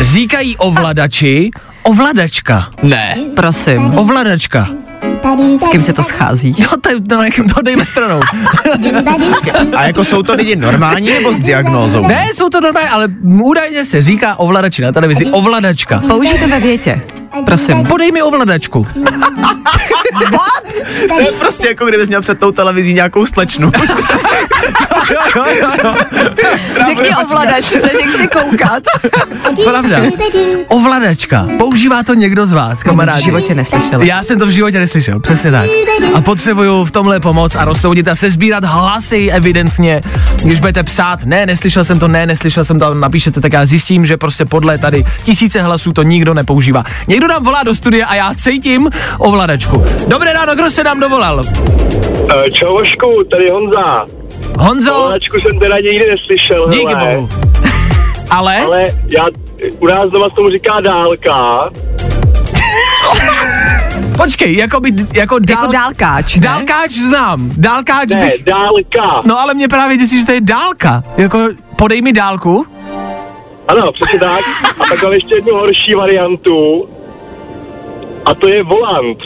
[0.01, 1.51] říkají ovladači
[1.83, 2.67] ovladačka.
[2.83, 3.15] Ne.
[3.35, 3.97] Prosím.
[3.97, 4.85] Ovladačka.
[5.62, 6.56] S kým se to schází?
[6.58, 8.19] Jo, to, to, to dejme stranou.
[9.76, 12.08] A jako jsou to lidi normální nebo s diagnózou?
[12.08, 16.04] ne, jsou to normální, ale údajně se říká ovladači na televizi ovladačka.
[16.08, 17.02] Použijte ve větě.
[17.45, 17.84] Prosím.
[17.86, 18.88] Podej mi ovladačku.
[21.10, 23.71] To je prostě jako kdybys měl před tou televizí nějakou slečnu.
[26.86, 28.84] Řekni ovladačce, že chci koukat.
[29.63, 29.98] Pravda.
[30.67, 31.48] Ovladačka.
[31.60, 33.24] Používá to někdo z vás, V kamarádi?
[33.24, 34.04] životě neslyšela.
[34.04, 35.69] Já jsem to v životě neslyšel, přesně tak.
[36.13, 40.02] A potřebuju v tomhle pomoc a rozsoudit a sezbírat hlasy evidentně.
[40.43, 44.06] Když budete psát, ne, neslyšel jsem to, ne, neslyšel jsem to, napíšete, tak já zjistím,
[44.06, 46.84] že prostě podle tady tisíce hlasů to nikdo nepoužívá.
[47.08, 49.83] Někdo nám volá do studia a já cítím ovladačku.
[50.07, 51.41] Dobré ráno, kdo se nám dovolal?
[52.38, 54.05] Eh, Čau Vašku, tady Honza.
[54.59, 57.15] Honzo, Ovladačku jsem teda nikdy neslyšel, díky hele.
[57.15, 57.29] bohu.
[58.29, 58.85] Ale, Ale
[59.17, 59.25] já,
[59.79, 61.69] u nás doma se tomu říká dálka.
[64.17, 66.41] počkej, jako by, jako, dál, Jako dálkáč, ne?
[66.41, 69.21] Dálkáč znám, dálkáč Ne, bych, dálka.
[69.25, 71.03] no ale mě právě myslíš, že to je dálka.
[71.17, 71.39] Jako,
[71.75, 72.65] podej mi dálku.
[73.67, 74.39] Ano, přesně tak.
[74.79, 76.89] A pak mám ještě jednu horší variantu.
[78.25, 79.17] A to je volant.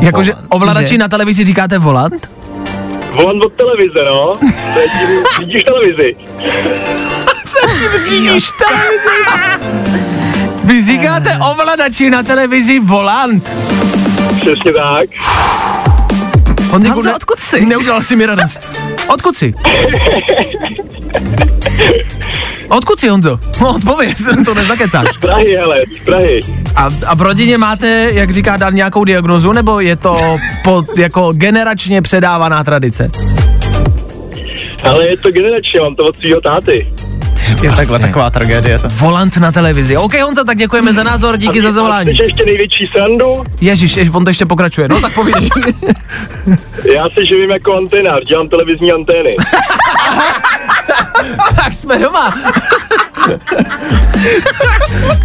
[0.00, 2.30] Jakože ovladači na televizi říkáte volant?
[3.12, 4.36] Volant od televize, no.
[4.74, 6.16] To je tím, vidíš televizi.
[8.10, 9.08] Vidíš televizi?
[10.64, 13.50] Vy říkáte ovladači na televizi volant.
[14.40, 15.08] Přesně tak.
[16.70, 17.66] Honziku, Honzo, odkud jsi?
[17.66, 18.78] Neudělal si mi radost.
[19.08, 19.54] Odkud jsi?
[22.68, 23.38] Odkud jsi, Honzo?
[23.60, 25.08] No, odpověz, to nezakecáš.
[25.14, 26.40] Z Prahy, hele, z Prahy.
[26.76, 30.16] A, a v rodině máte, jak říká Dan, nějakou diagnozu, nebo je to
[30.64, 33.10] pod, jako generačně předávaná tradice?
[34.82, 36.92] Ale je to generačně, mám to od svého táty.
[37.62, 38.78] Je takhle taková tragédie.
[38.78, 38.88] To.
[38.88, 39.96] Volant na televizi.
[39.96, 42.14] OK, Honza, tak děkujeme za názor, díky A za zavolání.
[42.14, 43.44] Chceš ještě největší srandu?
[43.60, 44.88] Ježíš, jež, on to ještě pokračuje.
[44.88, 45.48] No tak povídej.
[46.96, 49.36] Já se živím jako antenář, dělám televizní antény.
[51.56, 52.34] tak jsme doma.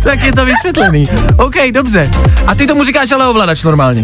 [0.03, 1.05] tak je to vysvětlený.
[1.37, 2.11] OK, dobře.
[2.47, 4.03] A ty tomu říkáš ale ovladač normálně.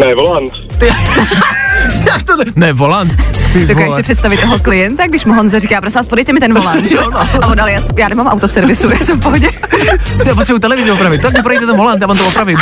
[0.00, 0.52] Ne, volant.
[0.78, 0.86] Ty,
[2.06, 2.42] jak to se...
[2.56, 3.12] Ne, volant.
[3.52, 3.96] Dokážeš vole.
[3.96, 6.90] si představit toho klienta, když mu Honza říká, prosím vás, podejte mi ten volant.
[6.90, 7.18] no.
[7.18, 9.50] A on, ale já, já nemám auto v servisu, já jsem v pohodě.
[10.26, 12.58] Já potřebuji televizi opravit, tak mi ten volant, já vám to opravím.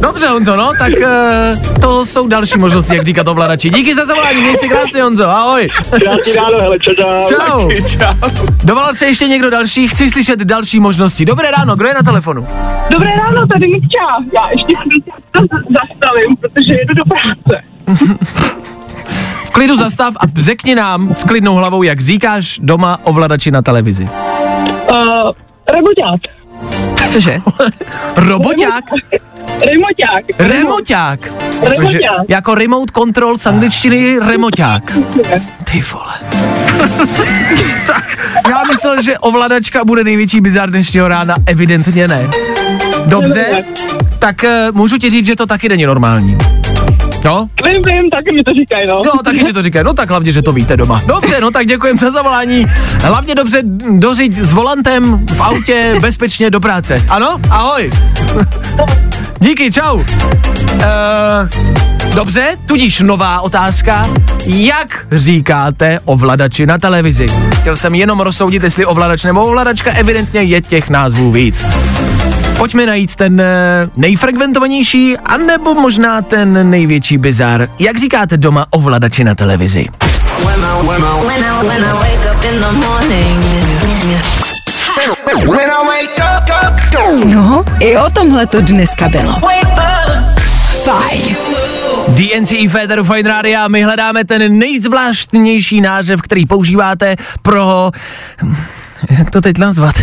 [0.00, 3.70] Dobře, Honzo, no, tak uh, to jsou další možnosti, jak říkat ovladači.
[3.70, 5.68] Díky za zavolání, měj si krásně, Honzo, ahoj.
[6.02, 7.70] Krásný ráno, hele, čau, čau.
[7.86, 8.28] Čau.
[8.64, 9.88] Dovolal se ještě někdo další?
[9.88, 11.24] Chci slyšet další možnosti.
[11.24, 12.46] Dobré ráno, kdo je na telefonu?
[12.92, 14.06] Dobré ráno, tady Mikča.
[14.34, 15.02] Já ještě chvíli
[15.32, 17.64] to zastavím, protože jedu do práce.
[19.44, 24.08] V klidu zastav a řekni nám s klidnou hlavou, jak říkáš doma ovladači na televizi.
[24.90, 25.32] Uh,
[25.72, 26.20] remoťák.
[27.08, 27.40] Cože?
[28.16, 28.84] Roboťák?
[29.66, 30.24] Remoťák.
[30.38, 31.20] Remoťák.
[31.62, 32.24] Remoťák.
[32.28, 34.92] Jako remote control z angličtiny remoťák.
[35.64, 36.14] Ty vole.
[37.86, 38.18] tak,
[38.50, 42.28] já myslel, že ovladačka bude největší bizar dnešního rána, evidentně ne.
[43.06, 43.64] Dobře,
[44.18, 46.36] tak uh, můžu ti říct, že to taky není normální.
[47.24, 48.98] No, Vím, vím, taky mi to říkají, no.
[49.04, 51.02] no, taky mi to říkají, no tak hlavně, že to víte doma.
[51.06, 52.66] Dobře, no tak děkujem za zavolání.
[53.02, 57.02] Hlavně dobře dořiď s volantem v autě bezpečně do práce.
[57.08, 57.40] Ano?
[57.50, 57.90] Ahoj.
[59.38, 59.96] Díky, čau.
[59.96, 60.04] Uh,
[62.14, 64.08] dobře, tudíž nová otázka.
[64.46, 67.26] Jak říkáte ovladači na televizi?
[67.60, 71.64] Chtěl jsem jenom rozsoudit, jestli ovladač nebo ovladačka, evidentně je těch názvů víc.
[72.56, 77.68] Pojďme najít ten eh, nejfrekventovanější, anebo možná ten největší bizar.
[77.78, 79.86] Jak říkáte doma ovladači na televizi?
[80.44, 81.60] When I, when I, when I
[87.24, 89.32] No, i o tomhle to dneska bylo.
[90.84, 91.36] Fajn.
[92.08, 97.90] DNC Féteru Fine Radio my hledáme ten nejzvláštnější název, který používáte pro...
[99.18, 99.94] Jak to teď nazvat?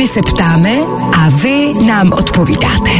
[0.00, 0.76] My se ptáme
[1.18, 2.90] a vy nám odpovídáte.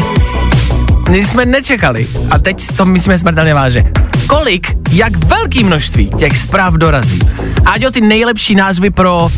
[1.10, 3.84] My jsme nečekali a teď to myslíme smrtelně váže.
[4.26, 7.18] Kolik, jak velký množství těch zpráv dorazí?
[7.64, 9.28] Ať o ty nejlepší názvy pro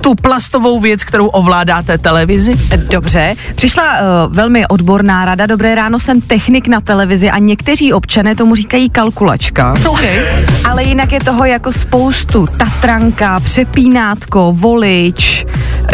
[0.00, 2.52] tu plastovou věc, kterou ovládáte televizi?
[2.76, 5.46] Dobře, přišla uh, velmi odborná rada.
[5.46, 9.74] Dobré ráno, jsem technik na televizi a někteří občané tomu říkají kalkulačka.
[9.88, 10.20] Okay.
[10.64, 12.46] Ale jinak je toho jako spoustu.
[12.58, 15.46] Tatranka, přepínátko, volič,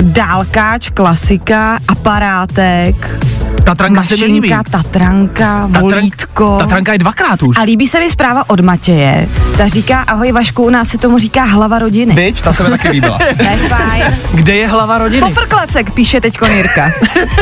[0.03, 3.19] dálkáč, klasika, aparátek,
[3.65, 4.55] Tatranka se mi líbí.
[4.71, 6.57] tatranka, volítko.
[6.59, 7.59] Tatranka je dvakrát už.
[7.59, 9.29] A líbí se mi zpráva od Matěje.
[9.57, 12.15] Ta říká, ahoj Vašku, u nás se tomu říká hlava rodiny.
[12.15, 13.19] Byť, ta se mi taky líbila.
[13.97, 14.19] Je.
[14.35, 15.21] Kde je hlava rodiny?
[15.21, 16.93] Pofrklacek, píše teď Jirka.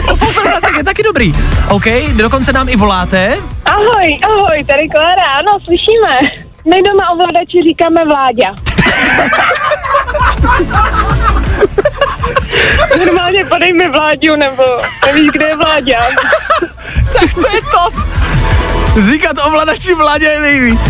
[0.60, 1.34] tak je taky dobrý.
[1.68, 1.84] OK,
[2.16, 3.36] dokonce nám i voláte.
[3.64, 6.20] Ahoj, ahoj, tady Klára, ano, slyšíme.
[6.74, 8.54] My doma ovladači říkáme Vláďa.
[13.04, 14.62] Normálně podej mi Vláďu, nebo
[15.06, 15.98] nevíš, kde je Vláďa.
[17.12, 17.94] Tak to je top.
[19.10, 20.80] Říkat ovladači vládě je nejvíc.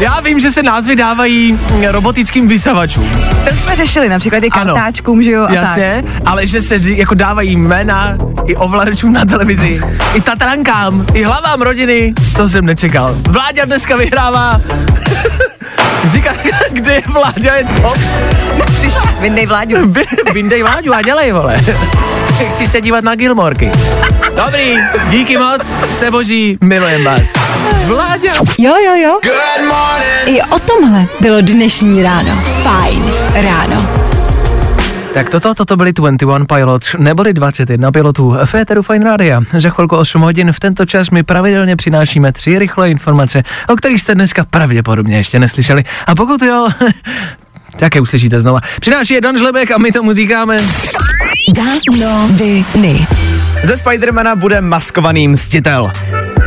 [0.00, 1.58] Já vím, že se názvy dávají
[1.90, 3.10] robotickým vysavačům.
[3.48, 4.74] To jsme řešili například i Ano.
[4.74, 5.54] kartáčkům, že jo, a tak.
[5.54, 9.80] Jasně, ale že se ří, jako dávají jména i ovladačům na televizi,
[10.14, 13.14] i tatrankám, i hlavám rodiny, to jsem nečekal.
[13.28, 14.60] Vláďa dneska vyhrává.
[16.12, 16.34] Říká,
[16.70, 17.98] kde je Vláďa, je top.
[18.82, 19.76] Když vyndej Vláďu.
[20.34, 21.56] Vyndej Vláďu a dělej, vole.
[22.54, 23.70] Chci se dívat na Gilmorky.
[24.36, 24.78] Dobrý,
[25.10, 27.28] díky moc, jste boží, milujem vás.
[27.86, 28.32] Vláďa.
[28.58, 29.20] Jo, jo, jo.
[29.22, 30.38] Good morning.
[30.38, 32.36] I o tomhle bylo dnešní ráno.
[32.62, 33.88] Fajn ráno.
[35.14, 39.40] Tak toto, toto byli 21 Pilots, neboli 21 pilotů Féteru Fine Radio.
[39.58, 44.00] Za chvilku 8 hodin v tento čas my pravidelně přinášíme tři rychlé informace, o kterých
[44.00, 45.84] jste dneska pravděpodobně ještě neslyšeli.
[46.06, 46.68] A pokud jo,
[47.76, 48.60] tak je uslyšíte znova.
[48.80, 50.58] Přináší je Dan Žlebek a my tomu říkáme...
[51.54, 53.06] Danoviny.
[53.64, 55.92] Ze Spidermana bude maskovaný mstitel.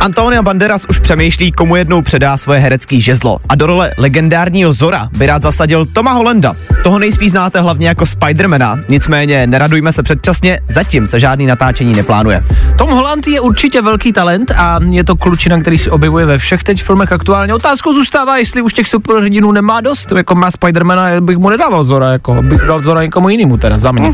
[0.06, 3.38] Antonio Banderas už přemýšlí, komu jednou předá svoje herecký žezlo.
[3.48, 6.54] A do role legendárního Zora by rád zasadil Toma Hollanda.
[6.82, 12.42] Toho nejspíš znáte hlavně jako Spidermana, nicméně neradujme se předčasně, zatím se žádný natáčení neplánuje.
[12.78, 16.64] Tom Holland je určitě velký talent a je to klučina, který se objevuje ve všech
[16.64, 17.54] teď filmech aktuálně.
[17.54, 20.12] Otázkou zůstává, jestli už těch superhrdinů nemá dost.
[20.16, 23.92] Jako má Spidermana, bych mu nedával Zora, jako bych dal Zora někomu jinému teda za
[23.92, 24.12] mě.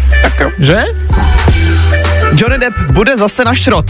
[0.59, 0.85] Že?
[2.37, 3.87] Johnny Depp bude zase na šrot.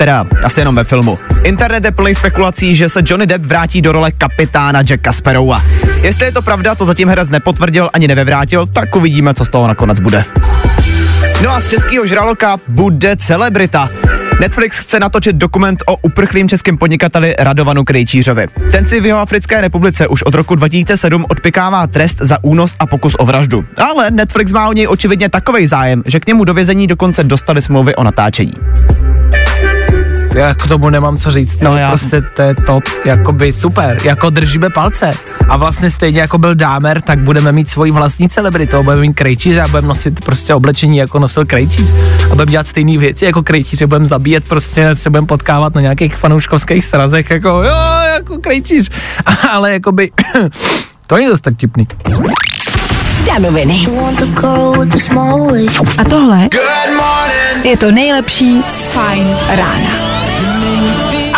[0.00, 1.18] Teda asi jenom ve filmu.
[1.44, 5.62] Internet je plný spekulací, že se Johnny Depp vrátí do role kapitána Jacka Sparrowa.
[6.02, 9.68] Jestli je to pravda, to zatím herec nepotvrdil ani nevyvrátil, tak uvidíme, co z toho
[9.68, 10.24] nakonec bude.
[11.42, 13.88] No a z českého žraloka bude celebrita.
[14.40, 18.46] Netflix chce natočit dokument o uprchlým českém podnikateli Radovanu Krejčířovi.
[18.70, 22.86] Ten si v jeho Africké republice už od roku 2007 odpikává trest za únos a
[22.86, 23.64] pokus o vraždu.
[23.76, 27.62] Ale Netflix má o něj očividně takový zájem, že k němu do vězení dokonce dostali
[27.62, 28.52] smlouvy o natáčení.
[30.34, 31.60] Já k tomu nemám co říct.
[31.60, 31.88] No No já-.
[31.88, 35.12] Prostě to je top, jakoby super, jako držíme palce.
[35.48, 39.62] A vlastně stejně jako byl Dámer, tak budeme mít svoji vlastní celebritu, budeme mít krejčíře
[39.62, 41.94] a budeme nosit prostě oblečení, jako nosil krejčíř.
[42.24, 46.16] A budeme dělat stejné věci jako krejčíř, budeme zabíjet, prostě se budeme potkávat na nějakých
[46.16, 47.76] fanouškovských srazech, jako jo,
[48.14, 48.90] jako krejčíř.
[49.50, 50.10] Ale jakoby,
[51.06, 51.86] to není zase tak tipný.
[53.26, 53.86] Danoviny.
[55.98, 56.48] A tohle
[57.64, 60.19] je to nejlepší z Fine rána.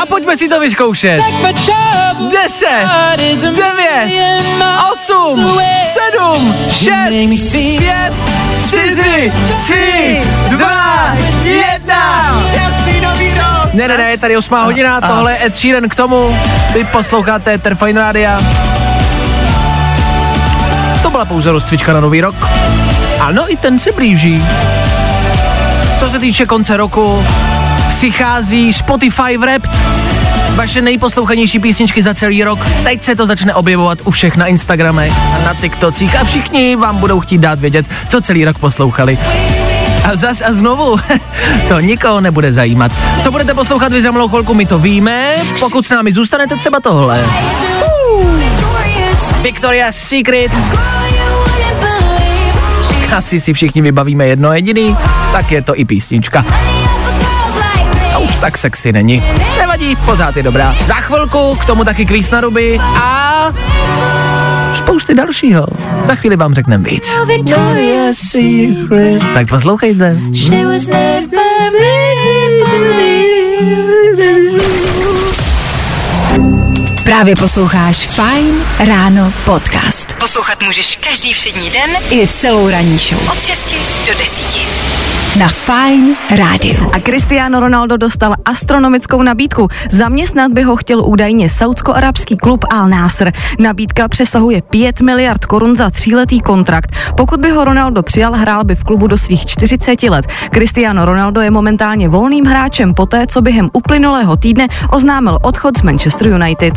[0.02, 1.20] A pojďme si to vyzkoušet.
[2.30, 2.66] 10,
[3.54, 4.10] 9,
[4.92, 5.50] 8,
[6.10, 8.12] 7, 6, 5,
[8.66, 9.32] 4,
[9.66, 12.42] 3, 2, 1.
[13.72, 16.38] Ne, ne, ne, je tady 8 hodina, tohle je Ed Sheeran k tomu.
[16.74, 18.40] Vy posloucháte Terfine Rádia.
[21.02, 22.34] To byla pouze rozcvička na nový rok.
[23.20, 24.44] Ano, i ten se blíží.
[25.98, 27.26] Co se týče konce roku,
[28.02, 29.70] přichází Spotify Wrapped,
[30.54, 32.66] vaše nejposlouchanější písničky za celý rok.
[32.84, 36.98] Teď se to začne objevovat u všech na Instagramech a na TikTocích a všichni vám
[36.98, 39.18] budou chtít dát vědět, co celý rok poslouchali.
[40.04, 41.00] A zas a znovu,
[41.68, 42.92] to nikoho nebude zajímat.
[43.22, 45.36] Co budete poslouchat vy za malou chvilku, my to víme.
[45.60, 47.26] Pokud s námi zůstanete, třeba tohle.
[49.42, 50.52] Victoria's Secret,
[53.16, 54.96] asi si všichni vybavíme jedno jediný,
[55.32, 56.44] tak je to i písnička.
[58.42, 59.22] Tak sexy není.
[59.58, 60.76] Nevadí, pořád je dobrá.
[60.86, 63.52] Za chvilku k tomu taky kvíz na ruby a
[64.74, 65.66] spousty dalšího.
[66.04, 67.14] Za chvíli vám řekneme víc.
[69.34, 70.16] Tak poslouchejte.
[77.04, 80.12] Právě posloucháš Fine Ráno podcast.
[80.12, 83.28] Poslouchat můžeš každý všední den i celou ranní show.
[83.28, 83.74] Od 6
[84.06, 84.91] do 10.
[85.38, 86.90] Na Fine Rádiu.
[86.92, 89.68] A Cristiano Ronaldo dostal astronomickou nabídku.
[89.90, 93.32] Zaměstnat by ho chtěl údajně saudsko-arabský klub Al Nasr.
[93.58, 96.92] Nabídka přesahuje 5 miliard korun za tříletý kontrakt.
[97.16, 100.26] Pokud by ho Ronaldo přijal, hrál by v klubu do svých 40 let.
[100.54, 106.28] Cristiano Ronaldo je momentálně volným hráčem poté, co během uplynulého týdne oznámil odchod z Manchester
[106.28, 106.74] United.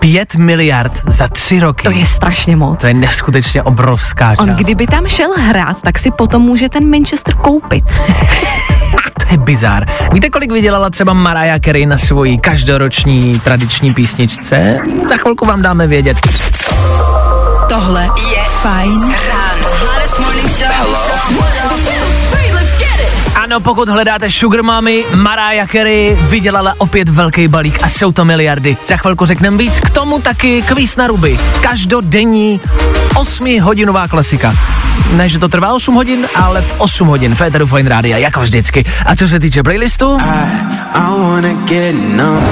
[0.00, 1.84] 5 miliard za tři roky.
[1.84, 2.80] To je strašně moc.
[2.80, 4.48] to je neskutečně obrovská část.
[4.48, 7.84] On kdyby tam šel hrát, tak si potom může ten Manchester koupit.
[9.20, 9.86] To je bizár.
[10.12, 14.78] Víte, kolik vydělala třeba Mariah Carey na svojí každoroční tradiční písničce?
[15.08, 16.16] Za chvilku vám dáme vědět.
[17.68, 21.09] Tohle je Fine Ráno.
[23.50, 28.76] Ano, pokud hledáte Sugar Mommy, Mariah Carey vydělala opět velký balík a jsou to miliardy.
[28.84, 31.38] Za chvilku řekneme víc, k tomu taky kvíz na ruby.
[31.60, 32.60] Každodenní
[33.14, 34.54] 8-hodinová klasika.
[35.12, 38.40] Ne, že to trvá 8 hodin, ale v 8 hodin v Eteru Fine Rádia, jako
[38.40, 38.84] vždycky.
[39.06, 40.18] A co se týče playlistu,
[40.94, 42.42] I wanna get numb.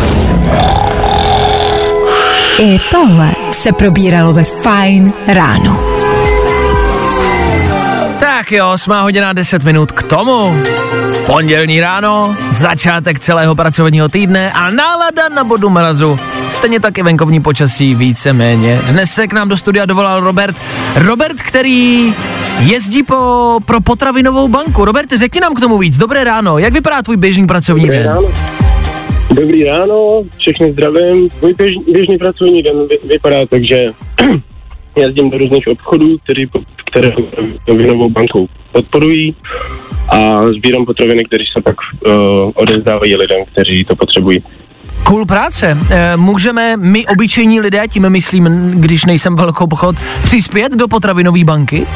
[2.59, 5.98] I tohle se probíralo ve Fine Ráno.
[8.39, 10.55] Tak jo, 8 hodina 10 minut k tomu.
[11.27, 16.17] Pondělní ráno, začátek celého pracovního týdne a nálada na bodu mrazu.
[16.49, 18.81] Stejně taky venkovní počasí víceméně.
[18.91, 20.57] Dnes se k nám do studia dovolal Robert.
[20.97, 22.15] Robert, který
[22.61, 24.85] jezdí po, pro potravinovou banku.
[24.85, 25.97] Robert, řekni nám k tomu víc.
[25.97, 28.07] Dobré ráno, jak vypadá tvůj běžný pracovní Dobré den?
[28.07, 28.29] ráno.
[29.35, 31.29] Dobrý ráno, všechny zdravím.
[31.43, 33.91] Můj běž, běžný pracovní den vy, vypadá tak, že
[34.99, 36.47] jezdím do různých obchodů, který,
[36.91, 39.35] které potravinovou bankou podporují
[40.09, 42.13] a sbírám potraviny, které se pak uh,
[42.55, 44.43] odezdávají lidem, kteří to potřebují.
[45.05, 45.79] Cool práce.
[45.91, 48.45] E, můžeme my, obyčejní lidé, tím myslím,
[48.81, 51.87] když nejsem velkou pochod, přispět do potravinové banky?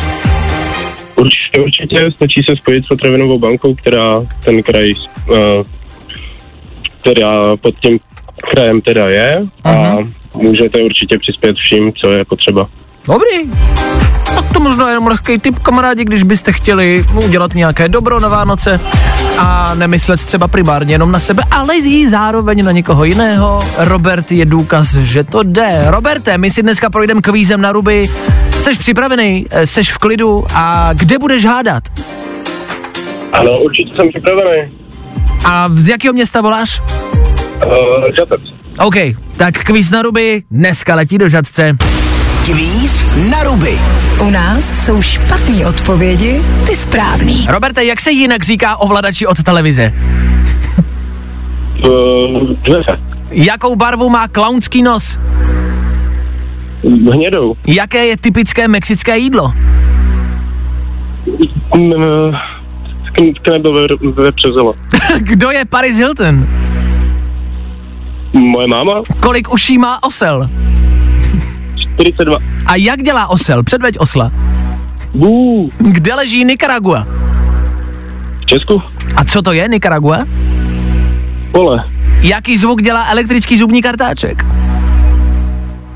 [1.16, 4.90] Určitě, určitě stačí se spojit s potravinovou bankou, která ten kraj,
[5.30, 5.36] uh,
[7.00, 7.98] která pod tím
[8.54, 9.96] krajem teda je a
[10.34, 12.68] můžete určitě přispět vším, co je potřeba.
[13.06, 13.50] Dobrý.
[14.34, 18.80] Tak to možná jenom lehký tip, kamarádi, když byste chtěli udělat nějaké dobro na Vánoce
[19.38, 23.58] a nemyslet třeba primárně jenom na sebe, ale i zároveň na někoho jiného.
[23.78, 25.84] Robert je důkaz, že to jde.
[25.86, 28.08] Roberte, my si dneska projdeme kvízem na ruby.
[28.50, 31.82] Seš připravený, eh, seš v klidu a kde budeš hádat?
[33.32, 34.72] Ano, určitě jsem připravený.
[35.44, 36.82] A z jakého města voláš?
[37.66, 38.40] Uh, Žatec.
[38.78, 38.94] OK,
[39.36, 41.76] tak kvíz na ruby dneska letí do Žadce.
[42.46, 43.78] Kvíz na ruby.
[44.20, 47.46] U nás jsou špatné odpovědi, ty správný.
[47.50, 49.92] Roberte, jak se jinak říká ovladači od televize?
[51.88, 52.96] Uh, dveře.
[53.30, 55.18] Jakou barvu má klaunský nos?
[57.12, 57.54] Hnědou.
[57.66, 59.52] Jaké je typické mexické jídlo?
[61.76, 62.30] Mm,
[64.34, 64.72] Přezele.
[65.18, 66.46] Kdo je Paris Hilton?
[68.32, 69.02] Moje máma?
[69.20, 70.46] Kolik uší má osel?
[72.04, 72.36] 42.
[72.66, 73.62] A jak dělá osel?
[73.62, 74.30] Předveď osla.
[75.14, 77.06] Bů, Kde leží Nicaragua?
[78.40, 78.82] v Česku?
[79.16, 80.18] A co to je Nicaragua?
[81.52, 81.84] Pole.
[82.20, 84.44] Jaký zvuk dělá elektrický zubní kartáček?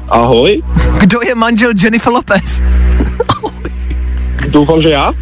[0.09, 0.63] Ahoj.
[0.99, 2.63] Kdo je manžel Jennifer Lopez?
[4.49, 5.13] Doufám, že já.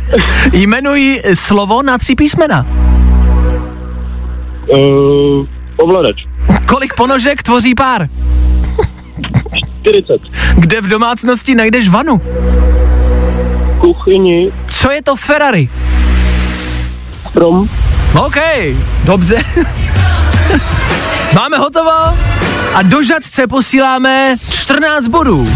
[0.53, 2.67] Jmenují slovo na tři písmena.
[4.69, 6.17] Uh, ovladač.
[6.67, 8.09] Kolik ponožek tvoří pár?
[9.85, 10.21] 40.
[10.57, 12.21] Kde v domácnosti najdeš vanu?
[13.79, 14.53] Kuchyni.
[14.69, 15.69] Co je to Ferrari?
[17.31, 17.69] Strom.
[18.27, 18.37] OK,
[19.05, 19.37] dobře.
[21.35, 21.91] Máme hotovo
[22.75, 25.49] a do žadce posíláme 14 bodů.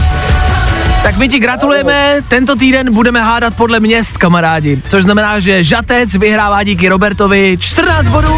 [1.03, 4.83] Tak my ti gratulujeme, tento týden budeme hádat podle měst, kamarádi.
[4.89, 8.35] Což znamená, že Žatec vyhrává díky Robertovi 14 bodů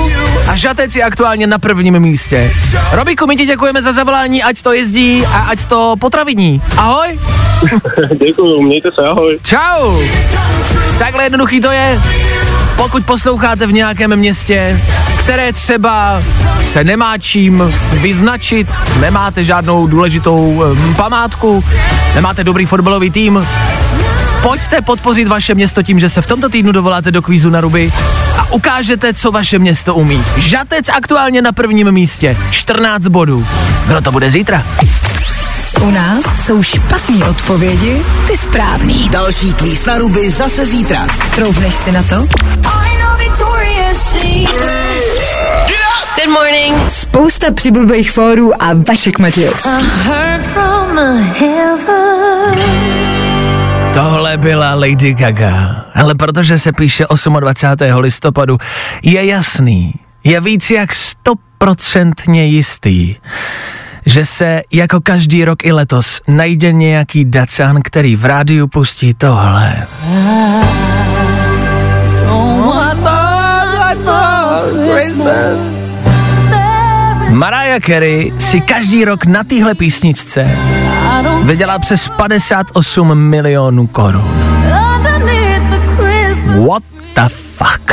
[0.49, 2.53] a Žatec je aktuálně na prvním místě.
[2.93, 6.63] Robiku, my ti děkujeme za zavolání, ať to jezdí a ať to potraviní.
[6.77, 7.19] Ahoj,
[8.27, 9.39] Děkuju, mějte se, ahoj.
[9.43, 10.03] čau.
[10.99, 12.01] Takhle jednoduchý to je.
[12.77, 14.81] Pokud posloucháte v nějakém městě,
[15.31, 16.23] které třeba
[16.65, 18.69] se nemá čím vyznačit,
[19.01, 20.65] nemáte žádnou důležitou
[20.97, 21.65] památku,
[22.15, 23.47] nemáte dobrý fotbalový tým,
[24.43, 27.93] pojďte podpořit vaše město tím, že se v tomto týdnu dovoláte do kvízu na ruby
[28.39, 30.25] a ukážete, co vaše město umí.
[30.37, 33.47] Žatec aktuálně na prvním místě, 14 bodů.
[33.87, 34.65] Kdo to bude zítra?
[35.81, 39.09] U nás jsou špatné odpovědi, ty správný.
[39.09, 41.07] Další kvíz na ruby zase zítra.
[41.35, 42.17] Troufneš si na to?
[46.17, 46.91] Good morning.
[46.91, 49.71] Spousta přibulbých fórů a Vašek Matějovský.
[53.95, 57.05] Tohle byla Lady Gaga, ale protože se píše
[57.41, 57.99] 28.
[57.99, 58.59] listopadu,
[59.03, 63.17] je jasný, je víc jak stoprocentně jistý,
[64.07, 69.87] že se jako každý rok i letos najde nějaký dacan, který v rádiu pustí tohle.
[77.31, 80.51] Mariah Carey si každý rok na téhle písničce
[81.43, 84.25] vydělá přes 58 milionů korun.
[86.69, 86.83] What
[87.15, 87.93] the fuck?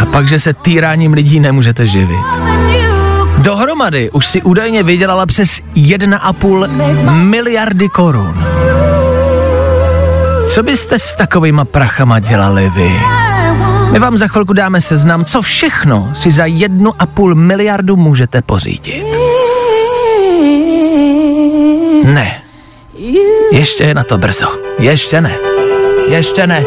[0.00, 2.18] A pak, že se týráním lidí nemůžete živit.
[3.42, 8.44] Dohromady už si údajně vydělala přes 1,5 miliardy korun.
[10.54, 13.00] Co byste s takovýma prachama dělali vy?
[13.92, 19.04] My vám za chvilku dáme seznam, co všechno si za 1,5 miliardu můžete pořídit.
[22.04, 22.42] Ne.
[23.52, 24.46] Ještě je na to brzo.
[24.78, 25.34] Ještě ne.
[26.08, 26.64] Ještě ne.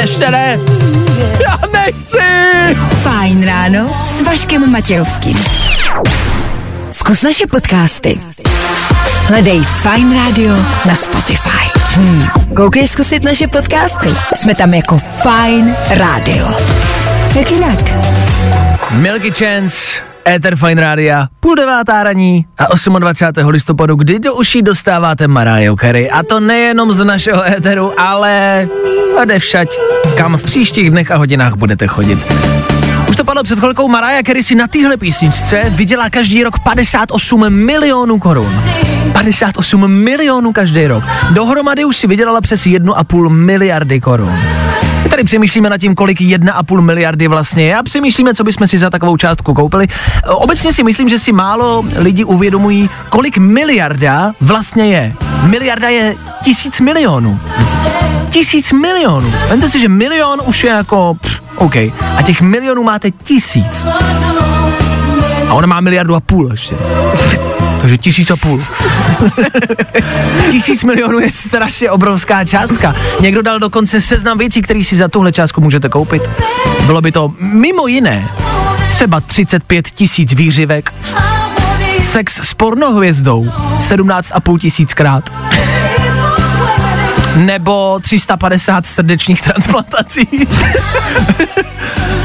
[0.00, 0.58] Ještě ne.
[1.40, 2.18] Já nechci.
[3.02, 5.71] Fajn ráno s Vaškem Matějovským.
[6.90, 8.18] Zkus naše podcasty.
[9.26, 10.54] Hledej Fajn Radio
[10.86, 11.68] na Spotify.
[11.94, 12.26] Hmm.
[12.56, 14.08] Koukej zkusit naše podcasty.
[14.34, 16.48] Jsme tam jako Fajn Radio.
[17.36, 17.78] Jak jinak?
[18.90, 19.76] Milky Chance,
[20.28, 22.66] Ether Fine Rádia, půl devátá raní a
[22.98, 23.48] 28.
[23.48, 26.10] listopadu, kdy do uší dostáváte Mariah Carey.
[26.10, 28.68] A to nejenom z našeho éteru, ale
[29.22, 29.68] odevšať,
[30.16, 32.18] kam v příštích dnech a hodinách budete chodit.
[33.22, 38.18] To padlo před chvilkou, Mariah Carey si na téhle písničce vydělá každý rok 58 milionů
[38.18, 38.62] korun.
[39.12, 41.04] 58 milionů každý rok.
[41.30, 44.32] Dohromady už si vydělala přes 1,5 miliardy korun.
[45.22, 48.90] Tady přemýšlíme nad tím, kolik 1,5 miliardy vlastně je a přemýšlíme, co bychom si za
[48.90, 49.88] takovou částku koupili.
[50.26, 55.14] Obecně si myslím, že si málo lidi uvědomují, kolik miliarda vlastně je.
[55.42, 56.14] Miliarda je
[56.44, 57.40] tisíc milionů.
[58.30, 59.32] Tisíc milionů.
[59.48, 61.76] Vemte si, že milion už je jako, pff, OK.
[62.16, 63.86] A těch milionů máte tisíc.
[65.48, 66.74] A ona má miliardu a půl ještě.
[67.82, 68.64] Takže tisíc a půl.
[70.50, 72.94] Tisíc milionů je strašně obrovská částka.
[73.20, 76.22] Někdo dal dokonce seznam věcí, které si za tuhle částku můžete koupit.
[76.86, 78.28] Bylo by to mimo jiné
[78.90, 80.94] třeba 35 tisíc výřivek,
[82.02, 83.44] sex s pornohvězdou
[83.78, 85.30] 17,5 tisíckrát,
[87.36, 90.28] nebo 350 srdečních transplantací.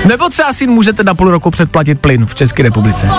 [0.06, 3.10] nebo třeba si můžete na půl roku předplatit plyn v České republice.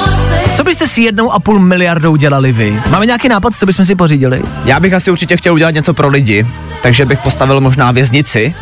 [0.57, 2.83] Co byste si jednou a půl miliardou dělali vy?
[2.91, 4.43] Máme nějaký nápad, co bychom si pořídili?
[4.65, 6.47] Já bych asi určitě chtěl udělat něco pro lidi,
[6.83, 8.55] takže bych postavil možná věznici.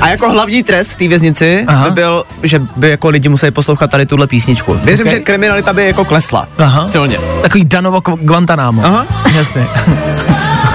[0.00, 1.84] A jako hlavní trest v té věznici Aha.
[1.84, 4.74] by byl, že by jako lidi museli poslouchat tady tuhle písničku.
[4.74, 5.12] Věřím, Ok.
[5.12, 6.48] že kriminalita by jako klesla.
[6.58, 6.88] Aha.
[6.88, 7.18] Silně.
[7.42, 8.84] Takový Danovo Gu- Guantanamo.
[8.84, 9.06] Aha.
[9.34, 9.66] Jasně.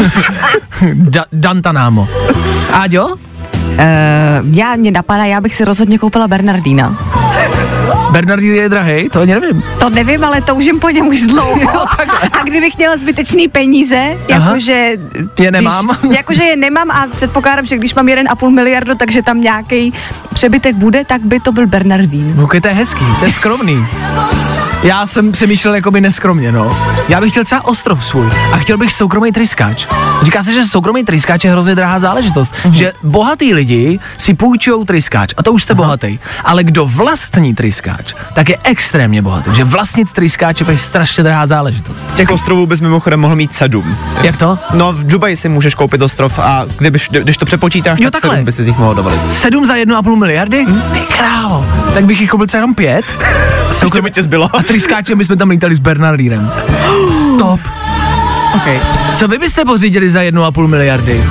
[0.94, 2.08] da, Dantanamo.
[2.74, 3.18] Áďo?
[4.52, 6.98] já mě napadá, já bych si rozhodně koupila Bernardína.
[8.12, 9.64] Bernardín je drahý, to ani nevím.
[9.80, 11.92] To nevím, ale toužím po něm už dlouho.
[12.40, 14.98] a kdybych měla zbytečný peníze, jakože...
[15.40, 15.98] Je nemám.
[16.02, 19.94] Když, jakože je nemám a předpokládám, že když mám 1,5 miliardu, takže tam nějaký
[20.34, 22.34] přebytek bude, tak by to byl Bernardín.
[22.36, 23.86] No, to je hezký, to je skromný.
[24.84, 26.78] Já jsem přemýšlel jako by neskromně, no.
[27.10, 29.86] Já bych chtěl třeba ostrov svůj a chtěl bych soukromý tryskáč.
[30.24, 32.72] Říká se, že soukromý tryskáč je hrozně drahá záležitost, mm-hmm.
[32.72, 36.20] že bohatý lidi si půjčují tryskáč a to už jste bohatý.
[36.46, 39.56] Ale kdo vlastní tryskáč, tak je extrémně bohatý.
[39.56, 42.16] Že vlastnit tryskáč je strašně drahá záležitost.
[42.16, 43.98] Těch ostrovů bys mimochodem mohl mít sedm.
[44.24, 44.58] Jak to?
[44.74, 48.36] No, v Dubaji si můžeš koupit ostrov a kdybyš, když to přepočítáš, Jo, tak takhle.
[48.36, 49.20] sedm by si z nich mohl dovolit.
[49.34, 50.66] Sedm za jednu a půl miliardy?
[50.94, 51.66] Ty krávo.
[51.94, 53.06] Tak bych jich koupil třeba jenom pět.
[53.82, 54.50] Ještě by tě zbylo.
[54.70, 56.52] A tryskáčem bychom tam lítali s Bernardínem.
[57.40, 57.60] Top.
[58.56, 58.80] Okay.
[59.16, 61.24] Co vy byste pořídili za jednu a půl miliardy?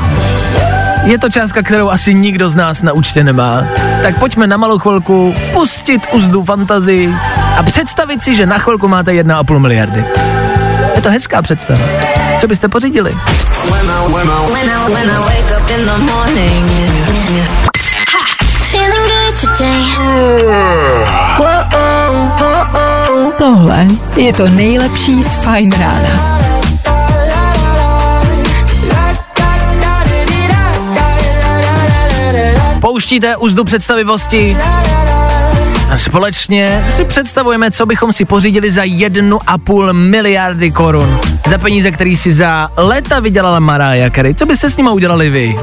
[1.05, 3.65] Je to částka, kterou asi nikdo z nás na účtě nemá.
[4.03, 7.15] Tak pojďme na malou chvilku pustit uzdu fantazii
[7.59, 10.05] a představit si, že na chvilku máte jedna a půl miliardy.
[10.97, 11.81] Je to hezká představa.
[12.41, 13.15] Co byste pořídili?
[13.71, 13.89] When
[23.49, 23.87] Tohle
[24.17, 26.39] je to nejlepší z Fajn rána.
[32.81, 34.57] Pouštíte uzdu představivosti
[35.91, 41.19] a společně si představujeme, co bychom si pořídili za jednu a půl miliardy korun.
[41.49, 44.35] Za peníze, který si za léta vydělala Mariah Carey.
[44.35, 45.57] Co byste s nimi udělali vy?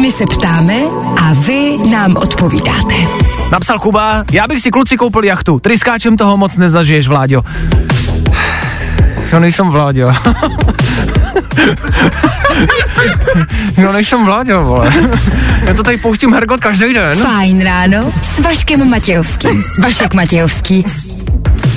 [0.00, 0.74] My se ptáme
[1.16, 3.21] a vy nám odpovídáte.
[3.52, 5.60] Napsal Kuba, já bych si kluci koupil jachtu.
[5.60, 7.42] Tryskáčem toho moc nezažiješ, Vláďo.
[9.32, 10.12] Jo, nejsem Vláďo.
[13.78, 14.92] jo, nejsem Vláďo, vole.
[15.66, 17.14] Já to tady pouštím hergot každý den.
[17.14, 19.62] Fajn ráno s Vaškem Matějovským.
[19.82, 20.84] Vašek Matějovský.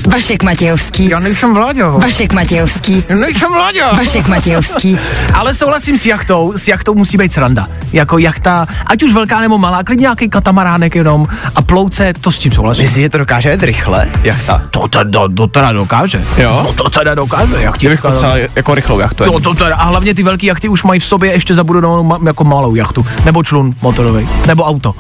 [0.08, 1.10] Vašek Matějovský.
[1.10, 1.92] Já nejsem Vláďo.
[1.92, 3.04] Vašek Matějovský.
[3.10, 3.82] Já nejsem Vláďo.
[3.98, 4.98] Vašek Matějovský.
[5.34, 7.68] Ale souhlasím s jachtou, s jachtou musí být sranda.
[7.94, 11.26] Jako jachta, ať už velká nebo malá, klidně nějaký katamaránek jenom
[11.56, 12.84] a plouce, to s tím souhlasím.
[12.84, 14.62] Myslíš, že to dokáže jet rychle, jachta?
[14.72, 16.24] To teda, to teda dokáže.
[16.38, 16.62] Jo?
[16.66, 18.10] No to teda dokáže, Kdybych jachtička.
[18.10, 19.24] potřeboval jako rychlou jachtu.
[19.26, 22.20] No to teda, a hlavně ty velké jachty už mají v sobě ještě zabudovanou ma,
[22.26, 23.06] jako malou jachtu.
[23.26, 24.30] Nebo člun motorový.
[24.48, 24.94] Nebo auto.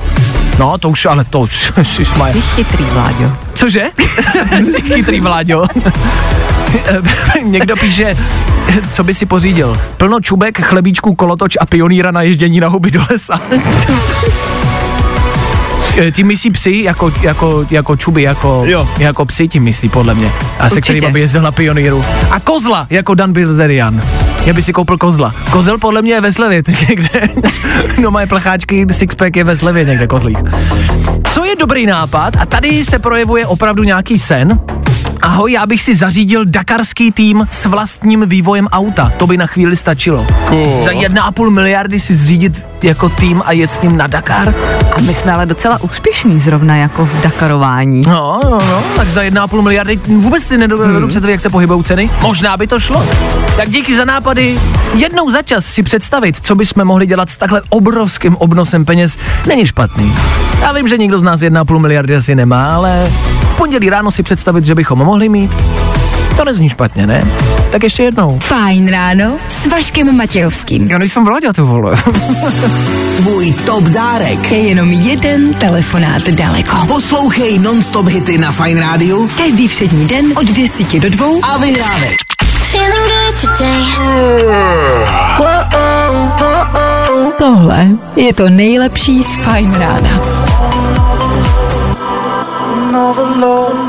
[0.60, 1.72] No, to už, ale to už.
[2.34, 3.45] Ty chytrý, Vláďo.
[3.56, 3.84] Cože?
[4.66, 5.66] Jsi chytrý, Vláďo.
[7.43, 8.18] Někdo píše,
[8.91, 9.82] co by si pořídil?
[9.97, 13.41] Plno čubek, chlebíčků, kolotoč a pionýra na ježdění na huby do lesa.
[15.98, 18.89] Eh, Tím myslí psy jako, jako, jako čuby, jako, Jo.
[18.98, 20.32] jako psy tím myslí podle mě.
[20.60, 22.06] A se kterým by jezdil na pioníru.
[22.32, 24.02] A kozla, jako Dan Bilzerian.
[24.46, 25.36] Já by si koupil kozla.
[25.50, 27.10] Kozel podle mě je ve slevě teď někde.
[28.02, 30.38] no moje plecháčky, sixpack je ve slevě někde kozlík.
[31.34, 34.60] Co je dobrý nápad, a tady se projevuje opravdu nějaký sen,
[35.22, 39.14] Ahoj, já bych si zařídil dakarský tým s vlastním vývojem auta.
[39.18, 40.28] To by na chvíli stačilo.
[40.48, 40.82] Cool.
[40.84, 44.53] Za jedna a půl miliardy si zřídit jako tým a jet s ním na Dakar?
[44.97, 48.01] A my jsme ale docela úspěšní zrovna jako v Dakarování.
[48.07, 51.07] No, no, no, tak za 1,5 miliardy vůbec si nedovedu hmm.
[51.07, 52.09] představit, jak se pohybují ceny.
[52.21, 53.05] Možná by to šlo.
[53.57, 54.59] Tak díky za nápady.
[54.93, 59.17] Jednou za čas si představit, co bychom mohli dělat s takhle obrovským obnosem peněz,
[59.47, 60.15] není špatný.
[60.61, 63.05] Já vím, že nikdo z nás 1,5 miliardy asi nemá, ale
[63.53, 65.55] v pondělí ráno si představit, že bychom mohli mít,
[66.38, 67.27] to nezní špatně, ne?
[67.71, 68.39] Tak ještě jednou.
[68.39, 70.88] Fajn ráno s Vaškem Matějovským.
[70.88, 71.95] Já nejsem vládě, ty vole.
[73.17, 74.51] Tvůj top dárek.
[74.51, 76.77] Je jenom jeden telefonát daleko.
[76.88, 82.15] Poslouchej non-stop hity na Fine Radio Každý všední den od 10 do 2 a vyhrávej.
[85.39, 85.65] Oh.
[87.38, 90.21] Tohle je to nejlepší z Fajn rána.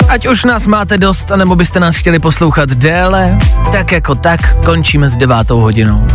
[0.08, 3.38] Ať už nás máte dost, anebo byste nás chtěli poslouchat déle,
[3.72, 6.06] tak jako tak končíme s devátou hodinou.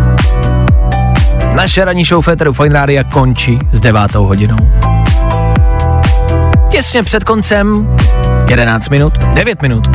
[1.53, 4.57] Naše ranní show Féteru Fine Rádia končí s devátou hodinou.
[6.69, 7.95] Těsně před koncem
[8.49, 9.87] 11 minut, 9 minut.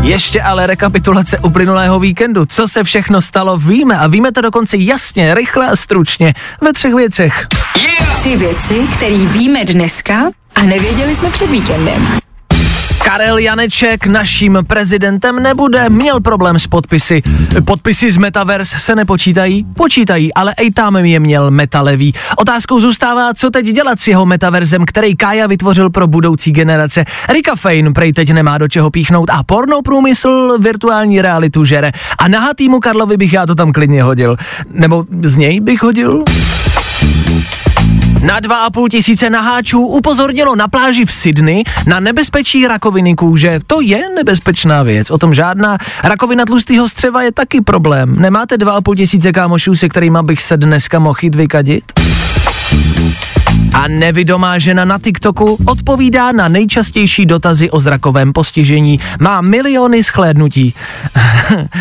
[0.00, 2.46] Ještě ale rekapitulace uplynulého víkendu.
[2.46, 6.94] Co se všechno stalo, víme a víme to dokonce jasně, rychle a stručně ve třech
[6.94, 7.46] věcech.
[8.16, 10.14] Tři věci, které víme dneska
[10.56, 12.06] a nevěděli jsme před víkendem.
[13.04, 17.22] Karel Janeček naším prezidentem nebude, měl problém s podpisy.
[17.64, 19.66] Podpisy z Metaverse se nepočítají?
[19.76, 22.14] Počítají, ale i tam je měl metalevý.
[22.36, 27.04] Otázkou zůstává, co teď dělat s jeho metaverzem, který Kája vytvořil pro budoucí generace.
[27.28, 31.92] Rika Fane prej teď nemá do čeho píchnout a porno průmysl virtuální realitu žere.
[32.18, 34.36] A nahatýmu Karlovi bych já to tam klidně hodil.
[34.70, 36.24] Nebo z něj bych hodil?
[38.22, 43.60] Na 2,5 tisíce naháčů upozornilo na pláži v Sydney na nebezpečí rakoviny kůže.
[43.66, 45.78] To je nebezpečná věc, o tom žádná.
[46.04, 48.16] Rakovina tlustého střeva je taky problém.
[48.20, 51.84] Nemáte 2,5 tisíce kámošů, se kterými bych se dneska mohl jít vykadit?
[53.74, 59.00] A nevidomá žena na TikToku odpovídá na nejčastější dotazy o zrakovém postižení.
[59.20, 60.74] Má miliony schlédnutí.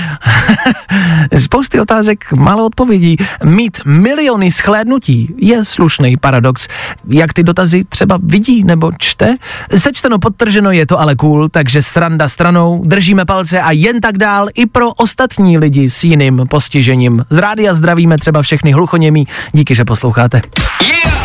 [1.38, 3.18] Spousty otázek, málo odpovědí.
[3.44, 6.68] Mít miliony schlédnutí je slušný paradox.
[7.08, 9.36] Jak ty dotazy třeba vidí nebo čte?
[9.78, 14.48] Sečteno podtrženo je to ale cool, takže stranda stranou, držíme palce a jen tak dál
[14.56, 17.26] i pro ostatní lidi s jiným postižením.
[17.30, 19.28] Z rádia zdravíme třeba všechny hluchoněmí.
[19.54, 20.42] Díky, že posloucháte.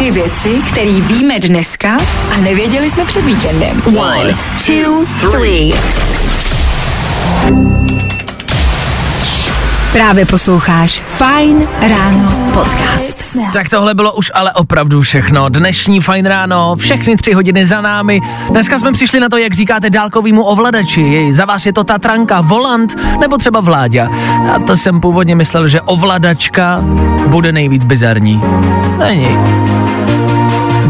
[0.01, 1.97] Tři věci, které víme dneska
[2.35, 3.83] a nevěděli jsme před víkendem.
[3.99, 5.73] One, two, three.
[9.93, 13.37] Právě posloucháš Fine Ráno podcast.
[13.53, 15.49] Tak tohle bylo už ale opravdu všechno.
[15.49, 18.21] Dnešní fajn ráno, všechny tři hodiny za námi.
[18.51, 21.29] Dneska jsme přišli na to, jak říkáte dálkovýmu ovladači.
[21.33, 24.09] Za vás je to Tatranka, volant nebo třeba vláďa.
[24.55, 26.81] A to jsem původně myslel, že ovladačka
[27.27, 28.41] bude nejvíc bizarní.
[28.99, 29.29] Není.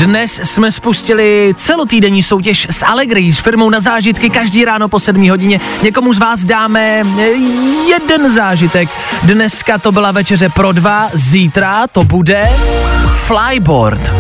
[0.01, 5.30] Dnes jsme spustili celotýdenní soutěž s Allegri s firmou na zážitky každý ráno po 7
[5.30, 5.61] hodině.
[5.82, 7.22] Někomu z vás dáme eh,
[7.88, 8.88] jeden zážitek.
[9.22, 12.48] Dneska to byla večeře pro dva, zítra to bude
[13.26, 14.12] flyboard.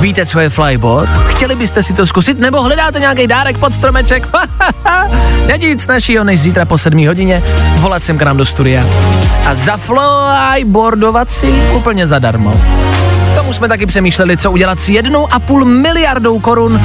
[0.00, 1.10] Víte, co je flyboard?
[1.28, 2.38] Chtěli byste si to zkusit?
[2.38, 4.28] Nebo hledáte nějaký dárek pod stromeček?
[5.58, 7.42] Nic našího než zítra po 7 hodině
[7.76, 8.86] volat sem k nám do studia.
[9.46, 12.60] A za flyboardovat si úplně zadarmo.
[13.36, 16.80] Tomu jsme taky přemýšleli, co udělat s jednou a půl miliardou korun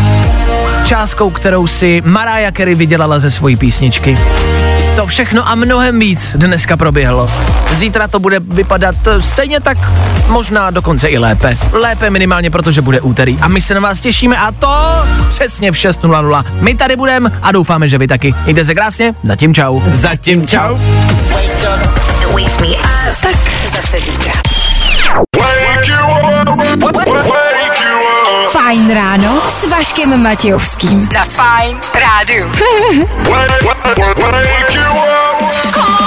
[0.67, 4.17] s částkou, kterou si Mariah Carey vydělala ze svojí písničky.
[4.95, 7.29] To všechno a mnohem víc dneska proběhlo.
[7.73, 9.77] Zítra to bude vypadat stejně tak,
[10.27, 11.57] možná dokonce i lépe.
[11.71, 13.37] Lépe minimálně, protože bude úterý.
[13.41, 14.75] A my se na vás těšíme a to
[15.31, 16.45] přesně v 6.00.
[16.61, 18.35] My tady budeme a doufáme, že vy taky.
[18.43, 19.81] Mějte se krásně, zatím čau.
[19.93, 20.77] Zatím čau.
[23.21, 23.35] Tak
[23.75, 24.33] zase zítra.
[28.51, 31.09] Fajn ráno s Vaškem Matějovským.
[31.13, 32.51] Na Fajn rádu.
[34.45, 36.04] Wake you up.